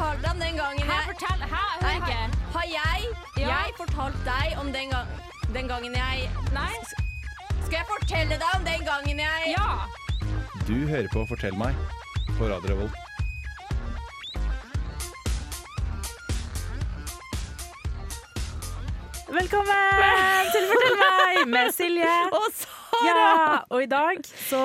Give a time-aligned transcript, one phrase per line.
[0.00, 1.42] fortalt deg om den gangen Hæ, jeg fortell!
[1.52, 2.12] Hæ, hør Nei, ikke.
[2.12, 3.00] har, har jeg,
[3.38, 3.48] Ja.
[3.48, 5.08] jeg fortalt deg om den, gang,
[5.56, 6.74] den gangen jeg Nei?
[7.64, 9.68] Skal jeg fortelle deg om den gangen jeg Ja!
[10.68, 11.74] Du hører på Fortell meg
[12.38, 12.96] på Radio Revolt.
[19.30, 22.14] Velkommen til Fortell meg med Silje.
[22.38, 22.78] Og Sara!
[23.06, 24.60] Ja, og i dag så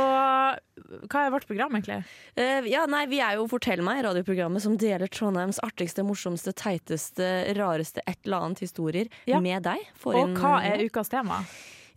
[1.09, 2.03] Hva er vårt program, egentlig?
[2.37, 7.53] Uh, ja, nei, Vi er jo Fortell meg, radioprogrammet som deler Trondheims artigste, morsomste, teiteste,
[7.57, 9.39] rareste et eller annet historier Ja.
[9.39, 9.79] med deg.
[10.05, 11.43] Og inn- hva er ukas tema?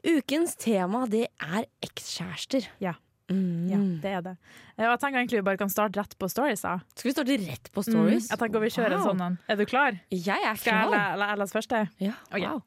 [0.05, 2.67] Ukens tema det er ekskjærester.
[2.81, 2.95] Ja.
[3.29, 3.69] Mm.
[3.69, 4.37] Ja, det er det.
[4.79, 6.63] Eh, jeg tenker egentlig vi bare kan starte rett på stories.
[6.63, 6.79] Da.
[6.97, 8.29] Skal vi starte rett på stories?
[8.29, 9.39] Mm, jeg tenker vi kjører en sånn en.
[9.49, 9.99] Er du klar?
[10.11, 11.17] Jeg er Skal jeg klar.
[11.17, 11.83] le- le- lese første?
[12.01, 12.63] Ja, wow.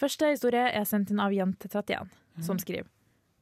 [0.00, 2.08] Første historie er sendt inn av Jente31,
[2.40, 2.86] som skriver.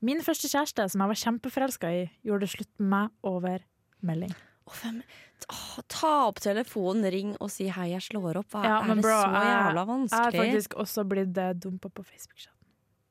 [0.04, 3.64] Min første kjæreste, som jeg var kjempeforelska i, gjorde det slutt med meg over
[4.06, 4.34] melding.
[5.48, 8.50] Oh, ta opp telefonen, ring og si hei, jeg slår opp.
[8.52, 12.04] Hva, Ja, er det bro, så jævla Jeg har faktisk også blitt uh, dumpa på
[12.04, 12.54] Facebook-chatten.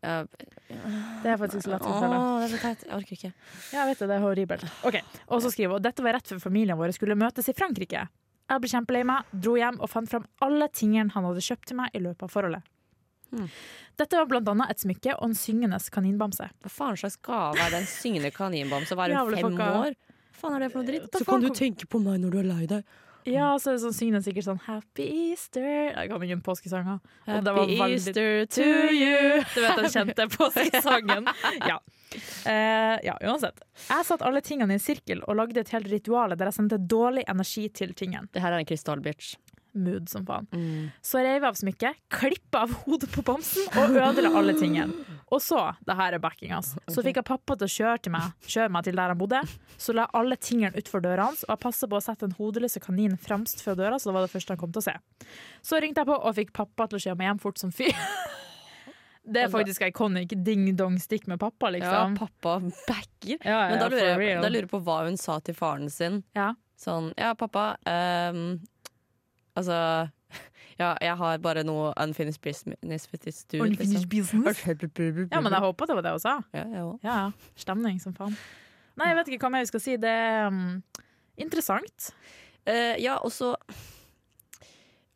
[0.06, 0.28] Uh,
[1.24, 2.20] Det er faktisk så lett fortelle.
[2.44, 2.86] det er.
[2.86, 3.34] Jeg orker ikke.
[3.74, 4.68] Ja, vet det, det er horribelt.
[4.86, 8.06] Ok, Og så skriver hun dette var rett før familien vår skulle møtes i Frankrike.
[8.48, 11.80] Jeg ble kjempelei meg, dro hjem og fant fram alle tingene han hadde kjøpt til
[11.82, 12.64] meg i løpet av forholdet.
[13.98, 16.50] Dette var blant annet et smykke og en syngende kaninbamse.
[16.62, 18.94] Hva faen slags gave er det en syngende kaninbamse?
[18.98, 19.98] Hva er hun, fem år?
[19.98, 21.12] Hva faen er det for noe dritt?
[21.18, 22.84] Så kan du tenke på meg når du er lei deg.
[23.28, 25.04] Ja, så er det sånn syngende sikkert sånn Happy
[25.34, 27.02] Easter Jeg kan ingen påskesanger.
[27.26, 28.94] Var Happy veldig- Easter to you.
[28.96, 29.42] you.
[29.54, 31.28] Du vet den kjente påskesangen.
[31.68, 31.82] Ja.
[32.48, 33.60] Uh, ja, uansett.
[33.90, 36.80] Jeg satte alle tingene i en sirkel og lagde et helt ritual der jeg sendte
[36.80, 38.30] dårlig energi til tingen.
[38.32, 39.36] Det her er en krystallbitch.
[39.84, 40.48] Mood som faen.
[40.54, 40.90] Mm.
[41.06, 44.94] Så reiv jeg av smykket, klippa av hodet på bamsen og ødela alle tingene.
[45.28, 46.80] Og så, det her er backing, altså.
[46.88, 49.42] Så fikk jeg pappa til å kjøre, til meg, kjøre meg til der han bodde.
[49.76, 52.36] Så la jeg alle tingene utfor døra hans, og jeg passa på å sette en
[52.38, 54.96] hodeløse kanin fremst fra døra, så det var det første han kom til å se.
[55.68, 57.92] Så ringte jeg på og fikk pappa til å kjøre meg hjem fort som fy.
[59.28, 61.92] Det er faktisk iconic ding-dong-stikk med pappa, liksom.
[61.92, 62.54] Ja, pappa
[62.88, 63.42] backer.
[63.44, 66.22] Ja, Men da lurer, jeg, da lurer jeg på hva hun sa til faren sin.
[66.38, 66.54] Ja.
[66.80, 67.76] Sånn Ja, pappa.
[67.90, 68.62] ehm,
[69.58, 69.78] altså
[70.80, 73.64] Ja, jeg har bare noe unfinished business with this dude.
[73.66, 74.60] Unfinished business.
[74.68, 75.28] liksom.
[75.32, 76.36] Ja, men jeg håper det var det hun sa.
[76.54, 77.00] Ja, jeg også.
[77.08, 77.54] Ja, ja.
[77.58, 78.36] Stemning som faen.
[78.98, 79.96] Nei, jeg vet ikke hva mer vi skal si.
[80.02, 80.60] Det er um,
[81.42, 82.12] interessant.
[82.68, 83.56] Uh, ja, og så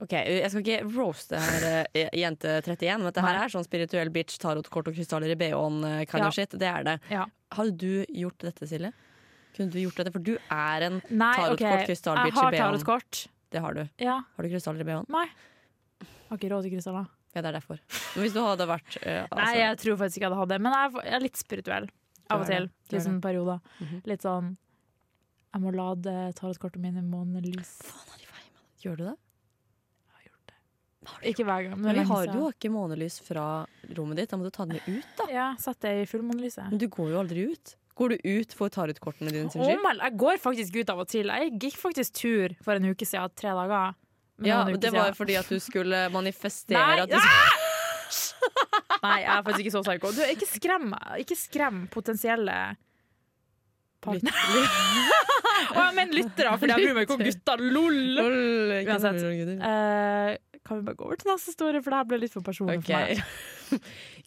[0.01, 4.09] Ok, jeg skal ikke roaste her uh, jente 31, men dette her er sånn spirituell
[4.13, 6.31] bitch, tarotkort og krystaller i BH-en eh, kind Ja.
[6.31, 6.55] of shit.
[6.57, 6.95] Det er det.
[7.13, 7.27] Ja.
[7.53, 8.89] Hadde du gjort dette, Silje?
[9.53, 10.13] Kunne du gjort dette?
[10.15, 11.85] For du er en Tarotkort, ok.
[11.85, 12.65] krystallbitch Jeg har i BH-en.
[12.65, 13.21] tarotkort.
[13.51, 13.81] Det har du.
[13.99, 14.19] Ja.
[14.35, 15.05] Har du krystaller i BH-en?
[15.11, 15.25] Nei.
[16.29, 17.09] Har ikke råd til krystaller.
[17.35, 17.79] Ja, det er derfor.
[18.15, 20.49] Men hvis du hadde vært eh, altså, Nei, jeg tror faktisk ikke jeg hadde hatt
[20.51, 20.59] det.
[20.61, 21.89] Men jeg er- litt spirituell
[22.31, 22.67] av og til.
[22.89, 23.59] Du Litt sånn perioder.
[23.79, 24.01] Mhm.
[24.07, 24.57] Litt sånn
[25.53, 27.71] Jeg må lade tarotkortene mine i månelys.
[27.83, 28.83] Faen, er de feil med det?
[28.85, 29.17] Gjør du det?
[31.11, 33.65] Har Ikke hver gang, men Men vi har, jo du har ikke månelys fra
[33.97, 34.29] rommet ditt.
[34.29, 35.25] Da må du ta den med ut, da.
[35.33, 36.69] Ja, sett det i fullmånelyset.
[36.69, 37.75] Men du går jo aldri ut.
[38.01, 39.49] Går du ut for å ta ut kortene dine?
[39.61, 41.29] Oh, jeg går faktisk ut av og til.
[41.29, 43.93] Jeg gikk faktisk tur for en uke siden, tre dager.
[44.41, 45.17] Ja, og det var siden.
[45.19, 47.17] fordi at du skulle manifestere Nei, at du
[49.05, 50.13] Nei, jeg er faktisk ikke så psyko.
[50.17, 51.11] Du, ikke skrem meg.
[51.23, 52.57] Ikke skrem potensielle
[54.01, 54.63] partnere.
[55.71, 57.63] Og jeg mener lyttere, for jeg bryr meg ikke om gutter.
[57.77, 58.01] Lol!
[58.81, 59.21] Uansett.
[59.69, 60.33] Eh,
[60.71, 62.81] kan vi bare gå over til neste historie, for det her ble litt for personlig
[62.87, 63.23] for meg.
[63.71, 63.85] Ok.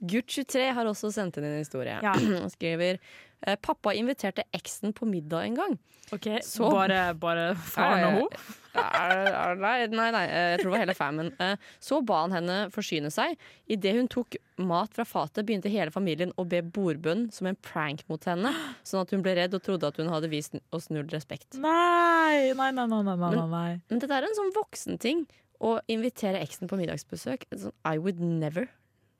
[0.08, 1.98] Gutt23 har også sendt inn en historie.
[2.00, 2.14] Ja.
[2.44, 2.96] og skriver
[3.44, 5.74] eh, Pappa inviterte eksen på middag en gang.
[6.16, 8.38] Ok, Så- Bare, bare faren og hun?
[8.74, 11.28] Nei, nei, nei, eh, jeg tror det var hele famen.
[11.44, 13.36] Eh, Så ba han henne forsyne seg.
[13.70, 18.02] Idet hun tok mat fra fatet, begynte hele familien å be bordbønn som en prank
[18.10, 18.50] mot henne,
[18.86, 21.54] sånn at hun ble redd og trodde at hun hadde vist oss null respekt.
[21.60, 23.70] Nei, nei, nei, nei, nei, nei, nei.
[23.92, 25.26] Men dette er en sånn voksenting.
[25.64, 27.46] Å invitere eksen på middagsbesøk.
[27.56, 28.66] Sånn, I would never.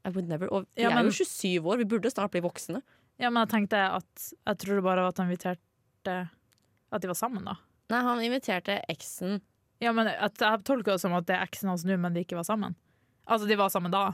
[0.05, 0.51] I would never.
[0.53, 2.83] Og vi Ja, er jo 27 år, vi burde snart bli voksne.
[3.23, 6.15] Ja, men jeg tenkte at Jeg tror det bare var at han inviterte
[6.93, 7.55] At de var sammen, da.
[7.93, 9.39] Nei, han inviterte eksen
[9.81, 12.25] Ja, men at, Jeg tolker det som at det er eksen hans nå, men de
[12.27, 12.75] ikke var sammen.
[13.25, 14.09] Altså, de var sammen da.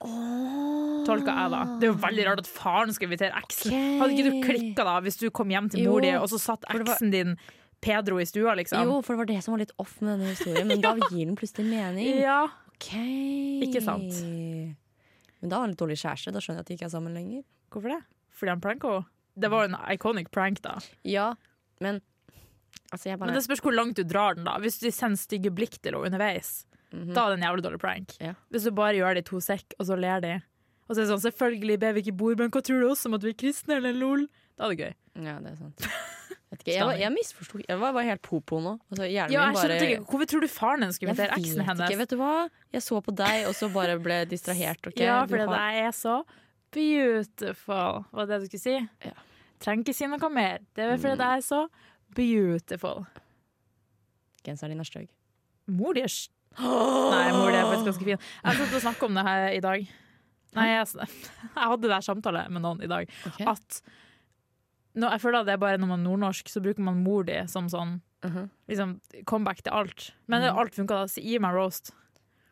[0.00, 1.60] Tolka jeg da.
[1.80, 3.74] Det er jo veldig rart at faren skal invitere eksen.
[4.00, 6.64] Hadde ikke du klikka da hvis du kom hjem til mor di, og så satt
[6.72, 7.34] eksen din
[7.80, 8.82] Pedro i stua, liksom?
[8.84, 11.24] Jo, for det var det som var litt off med denne historien, men da gir
[11.26, 12.10] den plutselig mening.
[12.20, 12.42] Ja.
[12.74, 12.90] Ok.
[13.66, 14.12] Ikke sant.
[15.40, 16.32] Men da var han litt dårlig kjæreste.
[16.34, 17.42] Da skjønner jeg at de ikke er sammen lenger.
[17.72, 18.00] Hvorfor det?
[18.36, 19.06] Fordi han pranka henne?
[19.40, 20.74] Det var en iconic prank, da.
[21.06, 21.34] Ja,
[21.80, 22.00] men
[22.92, 24.58] altså bare Men det spørs hvor langt du drar den, da.
[24.60, 27.12] Hvis du sender stygge blikk til henne underveis, Mhm.
[27.14, 28.16] da er det en jævlig dårlig prank.
[28.20, 28.32] Ja.
[28.50, 30.32] Hvis du bare gjør det i to sekk, og så ler de,
[30.88, 33.14] og så er det sånn 'selvfølgelig ber vi ikke bordbønn, hva tror du også om
[33.14, 34.26] at vi er kristne', eller lol?
[34.58, 34.94] Da er det gøy.
[35.24, 35.78] Ja, det er sant.
[36.60, 37.58] Vet ikke, jeg, var, jeg misforsto.
[37.64, 38.74] Jeg var bare helt popo nå.
[38.92, 40.02] Altså, Ja, jeg bare ikke.
[40.10, 41.86] Hvorfor tror du faren hennes skulle invitere eksen hennes?
[41.88, 41.98] ikke.
[42.02, 42.32] Vet du hva?
[42.76, 44.84] Jeg så på deg, og så bare ble distrahert.
[44.90, 45.06] Okay?
[45.06, 46.18] Ja, for det har- der er så
[46.70, 48.04] beautiful.
[48.12, 48.76] Var det det du skulle si?
[49.08, 49.16] Ja.
[49.60, 50.58] Trenger ikke si noe mer.
[50.76, 51.62] Det er fordi det er så
[52.14, 53.06] beautiful.
[54.44, 55.08] Genseren din er stygg.
[55.66, 56.12] Mor di er
[56.60, 58.18] Nei, mor di er faktisk ganske fin.
[58.18, 59.88] Jeg har prøvd å snakke om det her i dag.
[60.56, 60.86] Nei, jeg,
[61.56, 63.08] jeg hadde der samtale med noen i dag.
[63.32, 63.46] Okay.
[63.46, 63.80] At
[65.00, 67.24] når jeg føler at det er bare når man er nordnorsk, så bruker man mor
[67.28, 68.50] di som sånn Mhm.
[68.68, 68.90] liksom,
[69.24, 70.10] comeback til alt.
[70.28, 70.58] Men mm.
[70.60, 71.04] alt funka da.
[71.08, 71.94] Så gi meg roast.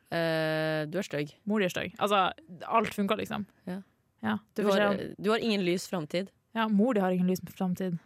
[0.08, 1.34] Uh, du er stygg.
[1.44, 1.92] Mor di er stygg.
[2.00, 2.30] Altså,
[2.64, 3.44] alt funka, liksom.
[3.68, 3.82] Ja.
[4.24, 6.30] Ja, Du, du har, du har ingen lys framtid.
[6.56, 7.98] ja, mor di har ingen lys framtid.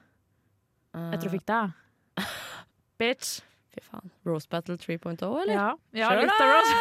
[0.93, 2.27] Etter hun fikk deg.
[3.01, 3.41] Bitch.
[3.73, 4.11] Fy faen.
[4.27, 5.55] Rose Battle 3.0, eller?
[5.55, 6.75] Ja, ja litt av Rose.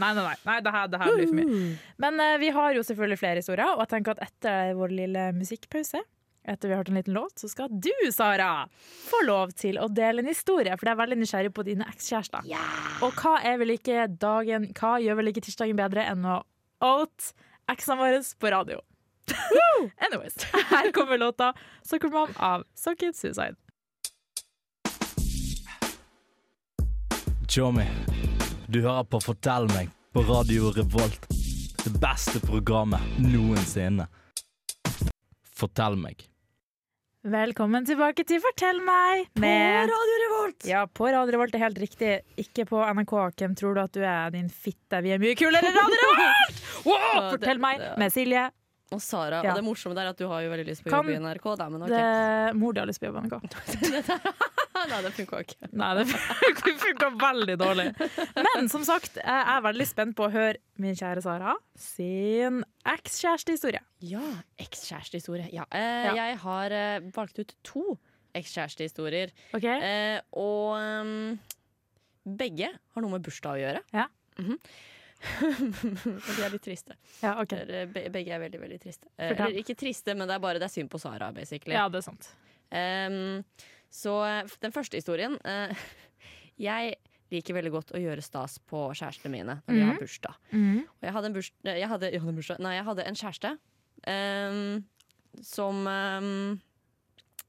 [0.00, 0.34] Nei, nei, nei.
[0.48, 1.68] nei det, her, det her blir for mye.
[2.02, 5.28] Men uh, vi har jo selvfølgelig flere historier, og jeg tenker at etter vår lille
[5.36, 6.00] musikkpause,
[6.46, 8.66] etter vi har hørt en liten låt, så skal du, Sara,
[9.08, 12.46] få lov til å dele en historie, for jeg er veldig nysgjerrig på dine ekskjærester.
[13.04, 16.40] Og hva er vel ikke dagen, hva gjør vel ikke tirsdagen bedre enn å
[16.84, 17.32] out
[17.72, 18.80] eksene våre på radio?
[20.06, 20.38] Anyways,
[20.70, 21.52] her kommer låta
[21.82, 23.56] Soccer Mom av Socket Suicide.
[27.48, 27.86] Tjommi,
[28.66, 31.26] du hører på Fortell meg på Radio Revolt.
[31.84, 34.08] Det beste programmet noensinne.
[35.56, 36.26] Fortell meg.
[37.26, 39.24] Velkommen tilbake til Fortell meg!
[39.42, 40.66] Med Radio Revolt!
[40.68, 42.10] Ja, på Radio Revolt er helt riktig.
[42.38, 43.14] Ikke på NRK.
[43.40, 45.00] Hvem tror du at du er, din fitte?
[45.02, 46.60] Vi er mye kulere enn Radio Revolt!
[46.86, 47.32] Wow!
[47.32, 48.44] Fortell meg med Silje.
[48.94, 49.40] Og Sara.
[49.42, 49.56] Ja.
[49.56, 51.48] Og det morsomme der er at du har jo veldig lyst på jobbe i NRK,
[51.58, 51.96] da, men okay.
[51.98, 53.42] Det, mor di har lyst på jobb i NRK.
[54.90, 55.68] Nei, det funka ikke.
[55.80, 56.06] Nei, det
[56.82, 57.86] funka veldig dårlig.
[58.56, 63.80] Men som sagt, jeg er veldig spent på å høre min kjære Sara sin ekskjærestehistorie.
[64.06, 64.22] Ja,
[64.62, 65.48] ekskjærestehistorie.
[65.54, 65.64] Ja.
[65.70, 66.14] Eh, Ja.
[66.20, 67.84] Jeg har eh, valgt ut to
[68.36, 69.32] ekskjærestehistorier.
[69.56, 69.80] Okay.
[69.80, 71.38] Eh, og um,
[72.26, 73.82] begge har noe med bursdag å gjøre.
[73.96, 74.08] Ja.
[74.42, 74.58] Mm
[75.26, 76.92] og de er litt triste.
[77.22, 77.86] Ja, okay.
[77.90, 79.08] Be- Begge er veldig, veldig triste.
[79.16, 81.72] Eh, ikke triste, men det er bare det er synd på Sara, basically.
[81.74, 82.28] Ja, det er sant.
[82.70, 83.40] Ehm,
[83.96, 85.72] så eh, den første historien eh,
[86.68, 86.96] Jeg
[87.32, 89.88] liker veldig godt å gjøre stas på kjærestene mine når de Mhm.
[89.90, 90.36] har bursdag.
[90.52, 93.18] Og jeg hadde en, burs jeg hadde, jeg hadde en bursdag Nei, jeg hadde en
[93.18, 93.50] kjæreste
[94.06, 94.84] um,
[95.42, 96.60] som um,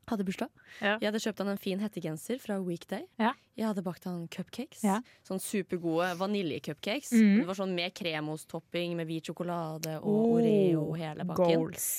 [0.10, 0.50] hadde bursdag.
[0.82, 0.96] Ja.
[1.02, 3.04] Jeg hadde kjøpt han en fin hettegenser fra Weekday.
[3.22, 3.34] Ja.
[3.60, 4.82] Jeg hadde bakt han cupcakes.
[4.88, 5.02] Ja.
[5.28, 7.12] Sånn supergode vaniljecupcakes.
[7.16, 7.42] Mm.
[7.42, 11.54] Det var sånn med kremostopping med hvit sjokolade og Oh, Oreo hele bakken.
[11.68, 11.90] Goals.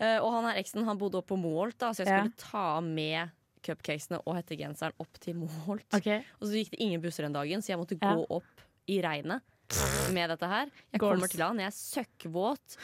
[0.00, 2.66] Uh, og han her eksen han bodde oppe på Moholt, da, så jeg skulle ta
[2.82, 3.30] med
[3.62, 5.86] cupcakesene og hettegenseren opp til Moholt.
[5.94, 6.24] Okay.
[6.40, 8.14] Og så gikk det ingen busser den dagen, så jeg måtte Ja.
[8.14, 9.42] gå opp i regnet
[10.12, 10.66] med dette her.
[10.92, 11.14] Jeg Goals.
[11.20, 12.76] kommer til han, jeg er søkkvåt,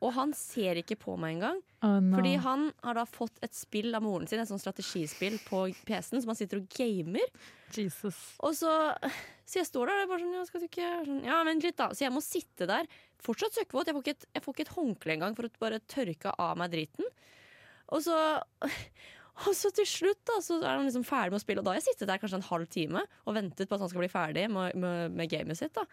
[0.00, 1.58] og han ser ikke på meg engang.
[1.82, 2.16] Oh, no.
[2.16, 6.22] Fordi han har da fått et spill av moren sin, et sånt strategispill på PC-en,
[6.22, 7.26] som han sitter og gamer.
[7.76, 8.16] Jesus.
[8.40, 8.72] Og så,
[9.44, 11.76] så jeg står der og bare sånn ja, skal du ikke sånn, Ja, vent litt,
[11.76, 11.90] da.
[11.92, 12.88] Så jeg må sitte der,
[13.20, 13.90] fortsatt søkkvåt.
[13.90, 16.56] Jeg får ikke et, jeg får ikke et håndkle engang for å bare tørke av
[16.56, 17.04] meg driten.
[17.92, 18.16] Og så
[19.46, 21.72] og så til slutt da, så er han liksom ferdig med å spille, og da
[21.72, 24.10] har jeg sittet der kanskje en halv time og ventet på at han skal bli
[24.12, 25.72] ferdig med, med, med gamet sitt.
[25.76, 25.86] da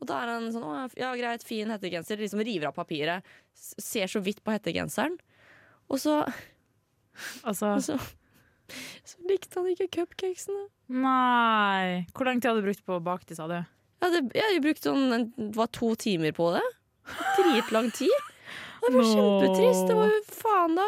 [0.00, 2.18] Og da er han sånn Å, ja, greit, fin hettegenser.
[2.20, 3.26] Liksom river av papiret.
[3.54, 5.18] Ser så vidt på hettegenseren.
[5.90, 6.22] Og så,
[7.44, 7.98] Altså og så,
[9.04, 10.66] så likte han ikke cupcakesene.
[10.90, 12.06] Nei.
[12.16, 13.58] Hvor lang tid hadde du brukt på å bake de, sa du?
[13.60, 16.64] Jeg hadde, jeg hadde brukt sånn det var to timer på det.
[17.36, 18.30] Dritlang tid.
[18.80, 19.86] Det var kjempetrist.
[19.90, 20.86] Det var jo faen, da.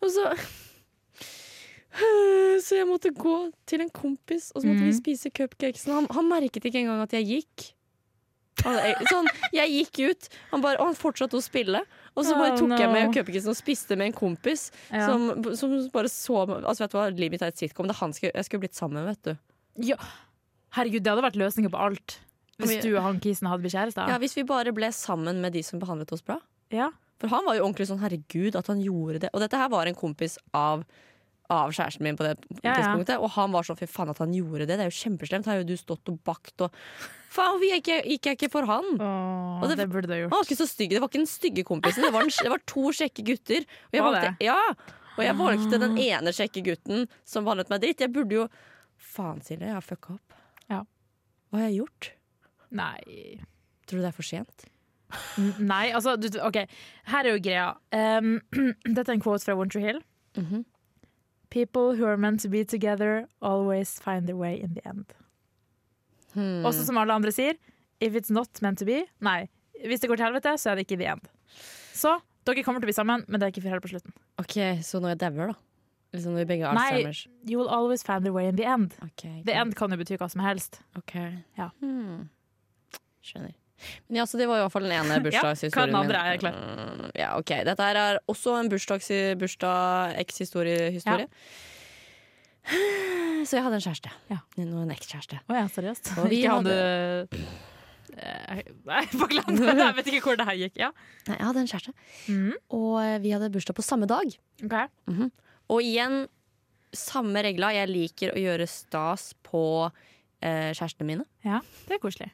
[0.00, 0.28] Og så
[2.64, 4.98] Så jeg måtte gå til en kompis, og så måtte vi Mhm.
[5.00, 5.92] spise cupcakesen.
[5.96, 7.70] Han, han merket ikke engang at jeg gikk.
[8.60, 11.80] Sånn, jeg gikk ut, han bare, og han fortsatte å spille.
[12.14, 15.06] Og så bare Oh, tok jeg med cupcakesen og spiste med en kompis Ja.
[15.08, 17.86] som, som bare så Altså vet du hva, Livet mitt er et sitcom.
[17.88, 19.38] Det er han skulle, jeg skulle blitt sammen med, vet du.
[19.92, 19.96] Ja.
[20.76, 22.18] Herregud, det hadde vært løsninger på alt.
[22.60, 24.06] Hvis du og han kisen hadde blitt kjærester.
[24.12, 26.36] Ja, Hvis vi bare ble sammen med de som behandlet oss bra.
[26.70, 26.90] Ja.
[27.18, 29.30] For han var jo ordentlig sånn herregud at han gjorde det.
[29.32, 30.84] Og dette her var en kompis av,
[31.50, 33.18] av kjæresten min på det Ja, tidspunktet.
[33.20, 34.76] Og han var sånn fy faen at han gjorde det.
[34.78, 35.48] Det er jo kjempeslemt.
[35.50, 36.70] Har jo du stått og bakt og
[37.30, 38.86] Faen, hvorfor gikk gikk jeg ikke for han?
[38.98, 40.90] Åh, det- det, burde du ha Han var ikke så stygg.
[40.90, 42.02] Det var ikke den stygge kompisen.
[42.02, 43.62] Det var, en, det var to kjekke gutter.
[43.62, 44.56] Og jeg Var valgte, ja,
[45.16, 46.18] og jeg valgte den Ah.
[46.18, 48.00] ene kjekke gutten som behandlet meg dritt.
[48.00, 48.48] Jeg burde jo
[48.98, 50.34] Faen, Silje, jeg har fucka opp.
[50.68, 50.82] Ja.
[51.52, 52.10] Hva har jeg gjort?
[52.72, 53.40] Nei.
[53.86, 54.66] Tror du det er for sent?
[55.58, 56.58] Nei, altså, du, OK.
[57.10, 57.76] Her er jo greia.
[57.92, 58.40] Um,
[58.94, 60.02] dette er en quote fra One Tree Hill.
[60.36, 60.64] Mhm.
[61.50, 65.04] People who are meant to be together always find their way in the end.
[66.34, 66.64] Hmm.
[66.64, 67.56] Også som alle andre sier,
[68.00, 69.48] if it's not meant to be Nei,
[69.84, 71.26] hvis det går til helvete, så er det ikke the end.
[71.94, 74.14] Så dere kommer til å bli sammen, men det er ikke for helt på slutten.
[74.40, 75.58] OK, så når jeg dauer, da?
[76.14, 76.86] Liksom når vi begge har Nei.
[76.90, 77.26] Alzheimers.
[77.46, 78.94] You will always find your way in the end.
[79.12, 80.80] Okay, The end kan jo bety hva som helst.
[80.98, 81.14] Ok.
[81.58, 81.70] Ja.
[81.82, 82.28] Hmm.
[83.22, 83.54] Skjønner.
[84.08, 86.32] Men ja, så Det var i hvert fall den ene Ja, bursdagshistorien andre min.
[86.34, 86.58] er klar.
[86.60, 87.52] Mm, Ja, ok.
[87.70, 89.10] Dette her er også en bursdags-
[89.40, 90.92] bursdag-eks-historie.
[91.00, 91.18] Ja.
[93.46, 94.10] Så jeg hadde en kjæreste.
[94.30, 94.38] Ja.
[94.60, 95.38] Nå en ekskjæreste.
[95.48, 96.12] Å ja, seriøst?
[96.20, 97.26] Og vi hadde-
[98.20, 99.70] Eh, Nei, forklar det.
[99.78, 100.76] Jeg vet ikke hvor det her gikk.
[100.82, 100.88] Ja.
[101.28, 101.92] Nei, jeg hadde en kjæreste,
[102.26, 102.54] mm.
[102.74, 104.34] og eh, vi hadde bursdag på samme dag.
[104.66, 104.74] Ok.
[105.70, 106.24] Og igjen,
[106.92, 107.70] samme regla.
[107.72, 109.62] Jeg liker å gjøre stas på
[110.42, 111.24] eh, kjærestene mine.
[111.44, 112.30] Ja, det er koselig.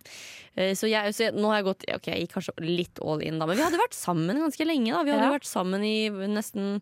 [0.56, 3.20] Eh, Så, jeg, så jeg, nå har jeg gått Ok, jeg gikk kanskje litt all
[3.22, 3.46] in, da.
[3.46, 4.92] Men vi hadde vært sammen ganske lenge.
[4.92, 5.34] da Vi hadde Ja.
[5.38, 6.80] vært sammen i nesten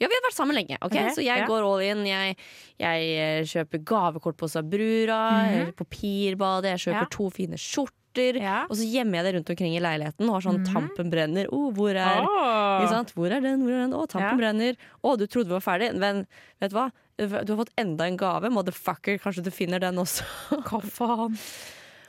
[0.00, 0.76] Ja, vi hadde vært sammen lenge.
[0.80, 0.92] ok?
[0.92, 1.46] Okay, Så jeg ja.
[1.46, 2.04] går all in.
[2.06, 2.36] Jeg,
[2.78, 7.08] jeg eh, kjøper gavekort på Sabrura, mm eller på Pirbadet, jeg kjøper Ja.
[7.10, 7.94] to fine skjorter.
[8.16, 8.64] Ja.
[8.68, 10.72] Og så gjemmer jeg det rundt omkring i leiligheten og har sånn Mhm.
[10.72, 11.46] tampen brenner.
[11.52, 13.12] Oh, hvor er sant?
[13.14, 13.62] Hvor er den?
[13.62, 13.92] Hvor er den?
[13.92, 14.36] Å, tampen Ja.
[14.36, 14.76] brenner.
[15.04, 16.26] Å, du trodde vi var ferdig, men
[16.60, 16.90] vet du hva?
[17.18, 19.18] Du har fått enda en gave, motherfucker.
[19.20, 20.22] Kanskje du finner den også.
[20.68, 21.36] Hva faen?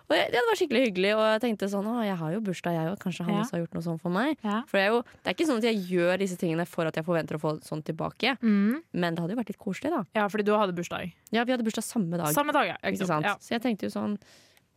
[0.09, 2.73] Og jeg, det var skikkelig hyggelig, og jeg tenkte sånn Å, jeg har jo bursdag,
[2.73, 2.97] jeg òg.
[2.97, 3.41] Kanskje han Ja.
[3.43, 4.37] også har gjort noe sånn for meg.
[4.43, 4.63] Ja.
[4.65, 6.95] For jeg er jo, det er ikke sånn at jeg gjør disse tingene for at
[6.95, 8.37] jeg forventer å få sånn tilbake.
[8.41, 8.81] Mm.
[8.93, 10.03] Men det hadde jo vært litt koselig, da.
[10.15, 11.13] Ja, fordi du hadde bursdag.
[11.31, 12.33] Ja, vi hadde bursdag samme dag.
[12.33, 12.77] Samme dag, ja.
[12.89, 13.23] ikke sant?
[13.25, 13.35] Ja.
[13.37, 14.17] Så jeg tenkte jo sånn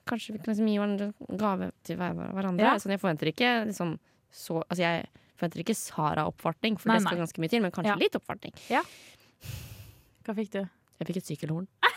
[0.09, 2.62] Kanskje vi kan liksom gi hverandre gave til hverandre.
[2.64, 2.75] Ja.
[2.82, 3.99] Sånn, jeg forventer ikke liksom
[4.32, 5.06] så Altså jeg
[5.37, 7.23] forventer ikke Sara-oppfartning, for Nei, det skal nei.
[7.26, 7.99] ganske mye til, men kanskje Ja.
[8.00, 8.54] litt oppfartning.
[10.23, 10.61] Hva fikk du?
[11.02, 11.66] Jeg fikk et sykkelhorn.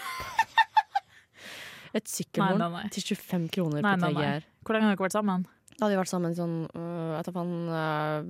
[1.95, 2.87] et sykkelhorn nei, nei.
[2.93, 4.09] til 25 kroner Nei, på.
[4.11, 4.47] TGR.
[4.65, 5.45] Hvor lenge har dere vært sammen?
[5.75, 8.27] Da hadde vi vært sammen sånn uh, tar faen øh,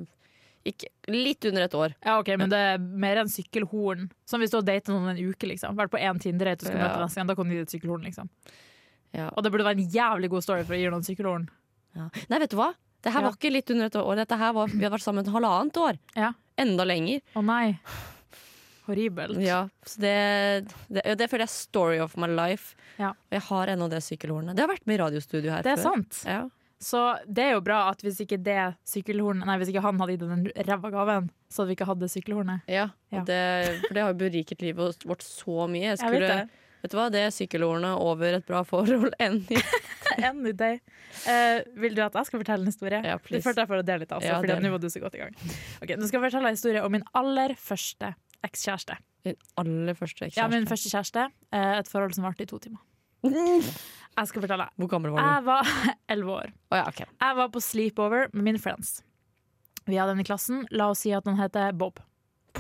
[0.66, 1.94] ikke, Litt under et år.
[2.02, 4.08] Ja, ok, Men det er mer enn sykkelhorn.
[4.26, 5.78] Som hvis du har datet noen en uke, liksom.
[5.78, 6.88] Vært på én Tinder-date og skulle Ja.
[6.90, 7.30] møte neste gang.
[7.30, 8.32] Da kan du gi et sykkelhorn, liksom.
[9.16, 9.30] Ja.
[9.34, 11.48] Og det burde være en jævlig god story for å gi noen sykkelhorn.
[11.96, 12.10] Ja.
[12.32, 12.74] Nei, vet du hva?
[13.06, 14.16] Det her var ikke litt under et år.
[14.18, 16.00] Dette her var, vi har vært sammen et halvannet år.
[16.18, 16.34] Ja.
[16.60, 17.22] Enda lenger.
[17.38, 17.78] Å nei.
[18.86, 19.40] Horribelt.
[19.42, 20.14] Ja, så det,
[20.94, 22.76] det, det føler jeg er story of my life.
[23.02, 23.14] Ja.
[23.18, 24.54] Og jeg har ennå det sykkelhornet.
[24.58, 25.88] Det har vært med i radiostudio her Det før.
[25.88, 26.20] sant.
[26.30, 26.44] Ja.
[26.86, 30.26] Så det er jo bra at hvis ikke det Nei, hvis ikke han hadde gitt
[30.28, 32.62] den ræva gaven, så hadde vi ikke hatt det sykkelhornet.
[32.70, 33.24] Ja, Ja.
[33.26, 33.40] Det,
[33.88, 35.82] for det har jo beriket livet vårt så mye.
[35.88, 36.50] Jeg Jeg skulle, det.
[36.86, 40.80] Vet du hva, det er sykkelordene over et bra forhold enn i day.
[41.26, 43.02] Uh, vil du at jeg skal fortelle en historie?
[43.04, 43.42] Ja, please.
[43.42, 45.18] du følte jeg for å dele litt, altså, Ja, for nå var du så godt
[45.18, 45.36] i gang.
[45.82, 48.14] Ok, Nå skal jeg fortelle en historie om min aller første
[48.46, 48.98] ekskjæreste.
[49.26, 50.44] Din aller første ekskjæreste?
[50.44, 51.28] Ja, min første kjæreste.
[51.50, 52.84] Uh, et forhold som varte i to timer.
[54.16, 54.70] Jeg skal fortelle.
[54.80, 55.28] Hvor gammel var du?
[55.28, 55.72] Jeg var
[56.14, 56.52] elleve år.
[56.72, 57.02] Å ja, ok.
[57.04, 59.02] Jeg var på sleepover med mine friends.
[59.86, 60.64] Vi hadde en i klassen.
[60.72, 62.00] La oss si at han heter Bob.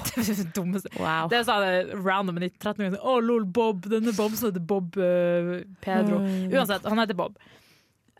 [0.55, 0.91] Dummeste.
[0.99, 1.29] Wow.
[1.31, 2.99] Det sa det random i 13 ganger.
[3.01, 3.85] Å, lol, Bob.
[3.91, 6.21] Denne Bob som heter Bob uh, Pedro.
[6.23, 6.49] Mm.
[6.53, 7.39] Uansett, han heter Bob.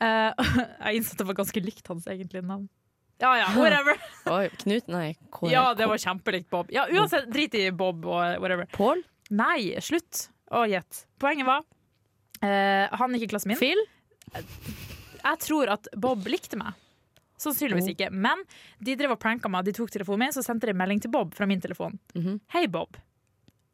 [0.02, 0.32] Uh,
[0.86, 2.68] jeg innså at det var ganske likt hans egentlige navn.
[3.24, 4.00] Ja ja, whatever.
[4.36, 4.90] Oi, Knut?
[4.92, 5.14] Nei.
[5.32, 5.52] Kåre.
[5.54, 6.72] Ja, det var kjempelikt Bob.
[6.76, 8.68] Ja, Uansett, drit i Bob og whatever.
[8.76, 9.04] Paul?
[9.32, 11.06] Nei, slutt å gjette.
[11.22, 11.64] Poenget var
[12.44, 13.62] uh, Han gikk i klassen min.
[13.62, 13.80] Phil?
[14.36, 16.76] Jeg tror at Bob likte meg.
[17.42, 18.10] Sannsynligvis ikke.
[18.12, 18.44] Men
[18.84, 19.66] de drev og pranka meg.
[19.68, 22.00] De tok telefonen min, så sendte de melding til Bob fra min telefon.
[22.16, 22.40] Mhm.
[22.56, 22.98] Hei, Bob.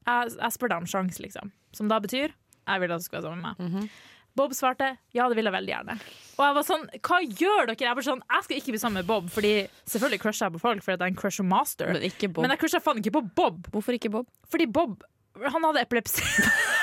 [0.07, 1.51] Jeg, jeg spør deg om sjanse', liksom.
[1.77, 2.31] Som da betyr
[2.67, 3.71] jeg vil at du skal være sammen med meg.
[3.71, 3.89] Mhm.
[4.33, 5.95] Bob svarte ja, det vil jeg veldig gjerne.
[6.39, 7.83] Og jeg var sånn, hva gjør dere?
[7.83, 10.61] Jeg var sånn, jeg skal ikke bli sammen med Bob, Fordi selvfølgelig crusher jeg på
[10.63, 11.91] folk, fordi jeg er en crusher master.
[11.91, 12.45] Men ikke Bob.
[12.45, 14.27] Men jeg crusher faen ikke på Bob, Hvorfor ikke Bob?
[14.47, 15.03] fordi Bob
[15.41, 16.23] han hadde epilepsi.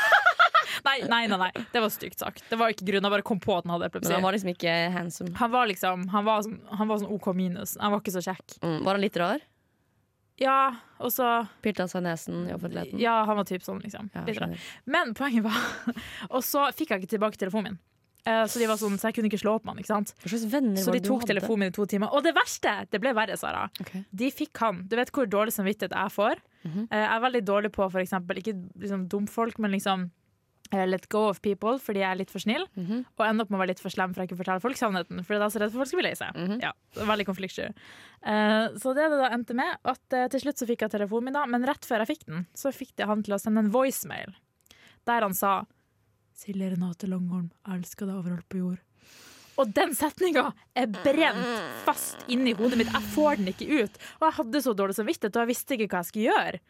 [0.85, 2.45] nei, nei, nei, nei, det var stygt sagt.
[2.51, 4.53] Det var ikke grunn, jeg bare kom på at han hadde Men han var liksom
[4.55, 5.35] ikke handsome.
[5.41, 7.77] Han var liksom Han var sånn, han var sånn OK minus.
[7.81, 8.59] Han var ikke så kjekk.
[8.63, 8.79] Mm.
[8.85, 9.45] Var han litt rar?
[10.39, 11.27] Ja, og så
[11.65, 13.01] Pirte han seg nesen i offentligheten?
[13.03, 14.11] Ja, han var typ sånn, liksom.
[14.15, 14.55] Ja, Litt rar.
[14.87, 15.59] Men poenget var
[16.35, 17.81] Og så fikk jeg ikke tilbake telefonen min.
[18.29, 19.83] Eh, Så de var sånn, så jeg kunne ikke slå opp med han.
[19.83, 20.13] ikke sant?
[20.23, 22.13] Så de tok telefonen min i to timer.
[22.15, 22.75] Og det verste!
[22.93, 23.67] Det ble verre, Sara.
[23.81, 24.05] Okay.
[24.11, 24.85] De fikk han.
[24.91, 26.43] Du vet hvor dårlig samvittighet jeg får?
[26.65, 26.87] Mm -hmm.
[26.91, 30.11] Jeg er veldig dårlig på for eksempel, ikke liksom dumfolk, men liksom
[30.73, 32.67] let go of people fordi jeg er litt for snill.
[32.77, 33.05] Mhm.
[33.17, 35.23] Og ender opp med å være litt for slem for jeg ikke forteller folk sannheten.
[35.25, 36.35] Fordi jeg er så redd for folk skal bli lei seg.
[36.37, 36.61] Mhm.
[36.65, 37.71] Ja, det var veldig konfliktsky.
[38.19, 41.31] Uh, så det det da endte med, at uh, til slutt så fikk jeg telefonen
[41.31, 43.65] min, da, men rett før jeg fikk den, så fikk de han til å sende
[43.65, 44.35] en voicemail
[45.09, 45.65] der han sa
[46.39, 48.83] Silje Renate Langholm, elsker deg overalt på jord.
[49.59, 52.93] Og den setninga er brent fast inni hodet mitt.
[52.95, 53.97] Jeg får den ikke ut.
[54.21, 56.61] Og jeg hadde så dårlig samvittighet, og jeg visste ikke hva jeg skulle gjøre.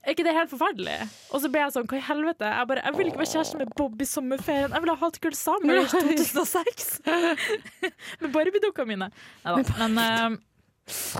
[0.00, 0.94] Er ikke det helt forferdelig?
[1.28, 2.48] Og så ble jeg sånn, hva i helvete?
[2.48, 4.72] Jeg, bare, jeg vil ikke være kjæreste med Bob i sommerferien.
[4.72, 6.88] Jeg vil ha Hot Girl Summer i 2006!
[8.22, 9.10] med Barbie-dukka mine.
[9.44, 9.76] Neida.
[9.82, 10.38] Men uh,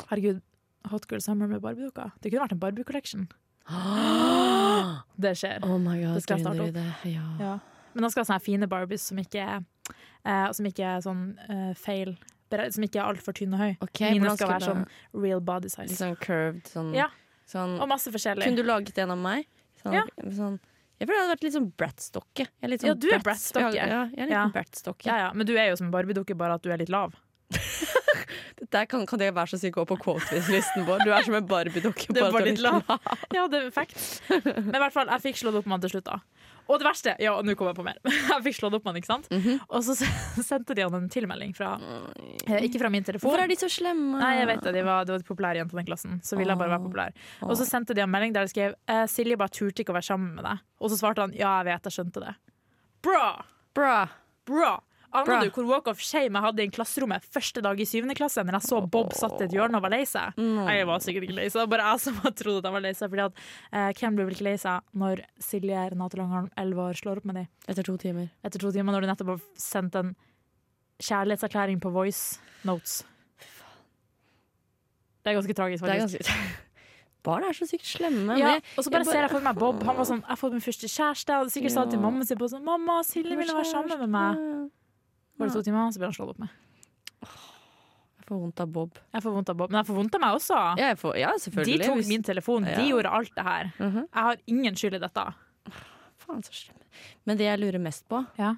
[0.08, 0.40] herregud,
[0.88, 2.08] Hot Girl Summer med Barbie-dukka.
[2.22, 3.28] Det kunne vært en Barbie-collection.
[5.20, 5.60] Det skjer.
[5.68, 7.04] Oh my god, Det skal jeg starte opp.
[7.04, 7.26] Ja.
[7.40, 7.54] Ja.
[7.92, 11.24] Men da skal jeg ha sånne fine Barbies som ikke eh, som ikke er sånn
[11.50, 12.14] eh, feil.
[12.50, 13.72] Som ikke er altfor tynn og høy.
[13.84, 15.94] Okay, Mine hvordan skal være sånn real body size.
[15.98, 17.06] Sånn curved, sånn Ja.
[17.50, 18.44] Sånn, Og masse forskjellig.
[18.46, 19.46] kunne du laget en av meg?
[19.82, 20.02] Sånn, Ja.
[20.30, 20.58] sånn,
[21.00, 21.72] jeg føler jeg hadde vært litt sånn
[22.62, 23.74] er litt Ja, sånn du er Bratstokke.
[23.74, 24.44] Ja, ja, jeg er litt Ja.
[24.46, 24.52] en
[25.06, 25.32] Ja, ja.
[25.34, 27.14] Men du er jo som en Barbie-dukke, bare at du er litt lav.
[28.70, 31.00] Kan, kan det være så sykt gå på quote-listen vår.
[31.04, 32.06] Du er som en Barbie-dokke.
[32.12, 32.84] Du bare at bare du litt lav.
[33.34, 34.20] Ja, det er fact.
[34.30, 36.18] Men i hvert fall, jeg fikk slått opp med han til slutt, da.
[36.68, 37.98] Og det verste Ja, nå kommer jeg på mer.
[38.30, 39.28] Jeg fikk slått opp med han, ikke sant?
[39.32, 39.60] Mhm.
[39.68, 39.96] Og så
[40.50, 43.28] sendte de han en tilmelding fra eh, Ikke fra min telefon.
[43.30, 44.20] Hvorfor er de så slemme?
[44.20, 44.74] Nei, jeg vet det.
[44.76, 46.18] De var, det var de populære jenter i den klassen.
[46.26, 47.16] Så ville jeg bare være populær.
[47.48, 49.98] Og så sendte de en melding der de skrev eh, Silje bare turte ikke å
[49.98, 50.62] være sammen med deg.
[50.80, 52.36] Og så svarte han ja, jeg vet, jeg skjønte det.
[53.04, 53.26] Bra!
[53.76, 53.96] Bra.
[54.48, 54.72] Bra!
[55.10, 58.44] Aner du hvor walk of shame jeg hadde i klasserommet første dag i syvende klasse
[58.46, 60.36] når jeg så Bob satt i et hjørne og var lei seg?
[60.38, 60.60] Mm.
[60.70, 62.92] Jeg var sikkert ikke lei seg, bare jeg som hadde trodd at jeg var lei
[62.94, 63.10] seg.
[63.10, 67.00] Fordi at eh, Hvem blir vel ikke lei seg når Silje Renate Langholm, 11 år,
[67.02, 68.30] slår opp med dem Etter to timer.
[68.46, 70.14] etter to timer, når du nettopp har sendt en
[71.02, 72.38] kjærlighetserklæring på voice
[72.68, 73.00] notes?
[75.20, 76.36] Det er ganske tragisk, Det er ganske
[77.26, 78.32] Barn er så sykt slemme.
[78.40, 79.82] Ja, og så bare bare ser jeg for meg Bob.
[79.84, 81.28] Han var sånn, Jeg har fått min første kjæreste.
[81.34, 84.14] Jeg hadde sikkert sa til mamma sin på sånn Mamma, Silje ville være sammen med
[84.14, 84.70] meg.
[85.40, 86.56] Var det to timer, så ble han slått opp med.
[88.20, 88.98] Jeg får vondt av Bob.
[89.10, 90.58] Jeg får vondt av Bob, men jeg får vondt av meg også.
[90.78, 93.72] Ja, får, ja De tok min telefon, de gjorde alt det her.
[93.78, 94.02] Mhm.
[94.04, 95.24] Jeg har ingen skyld i dette.
[96.20, 96.76] Faen, så slem.
[97.26, 98.54] Men det jeg lurer mest på Ja.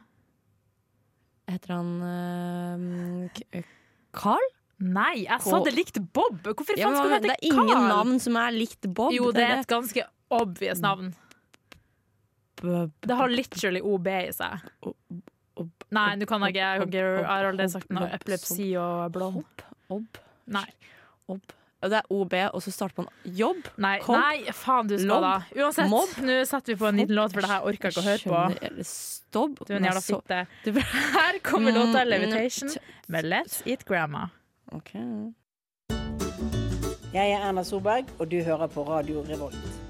[1.48, 3.62] Heter han uh,
[4.16, 4.44] Carl?
[4.82, 6.38] Nei, jeg sa det likt Bob!
[6.42, 7.28] Hvorfor faen skal hete Carl?
[7.28, 7.88] det er ingen Carl?
[7.90, 9.12] navn som er likt Bob.
[9.14, 11.12] Jo, det er et ganske obvious navn.
[12.62, 14.62] Det har literally OB i seg.
[15.92, 16.68] Nei, du kan ikke.
[16.92, 19.66] Jeg, har aldri sagt noe epilepsi og blond.
[19.92, 20.22] Ob.
[20.52, 20.68] Nei.
[21.30, 21.42] Ob.
[21.82, 23.66] Det er OB, og så starter man jobb.
[23.82, 25.32] Nei, kom, nei, faen du skal da.
[25.58, 28.04] Uansett, mob, nå setter vi på en liten låt, for det her orker jeg ikke
[28.04, 28.84] å høre på.
[28.86, 29.64] Stopp.
[29.66, 30.38] Du er en jævla fitte.
[31.18, 34.28] Her kommer låta Mm, 'Levitation' med Let's Eat Grandma.
[34.72, 34.94] Ok.
[37.12, 39.81] Jeg er Erna Solberg, og du hører på Radio Revolt.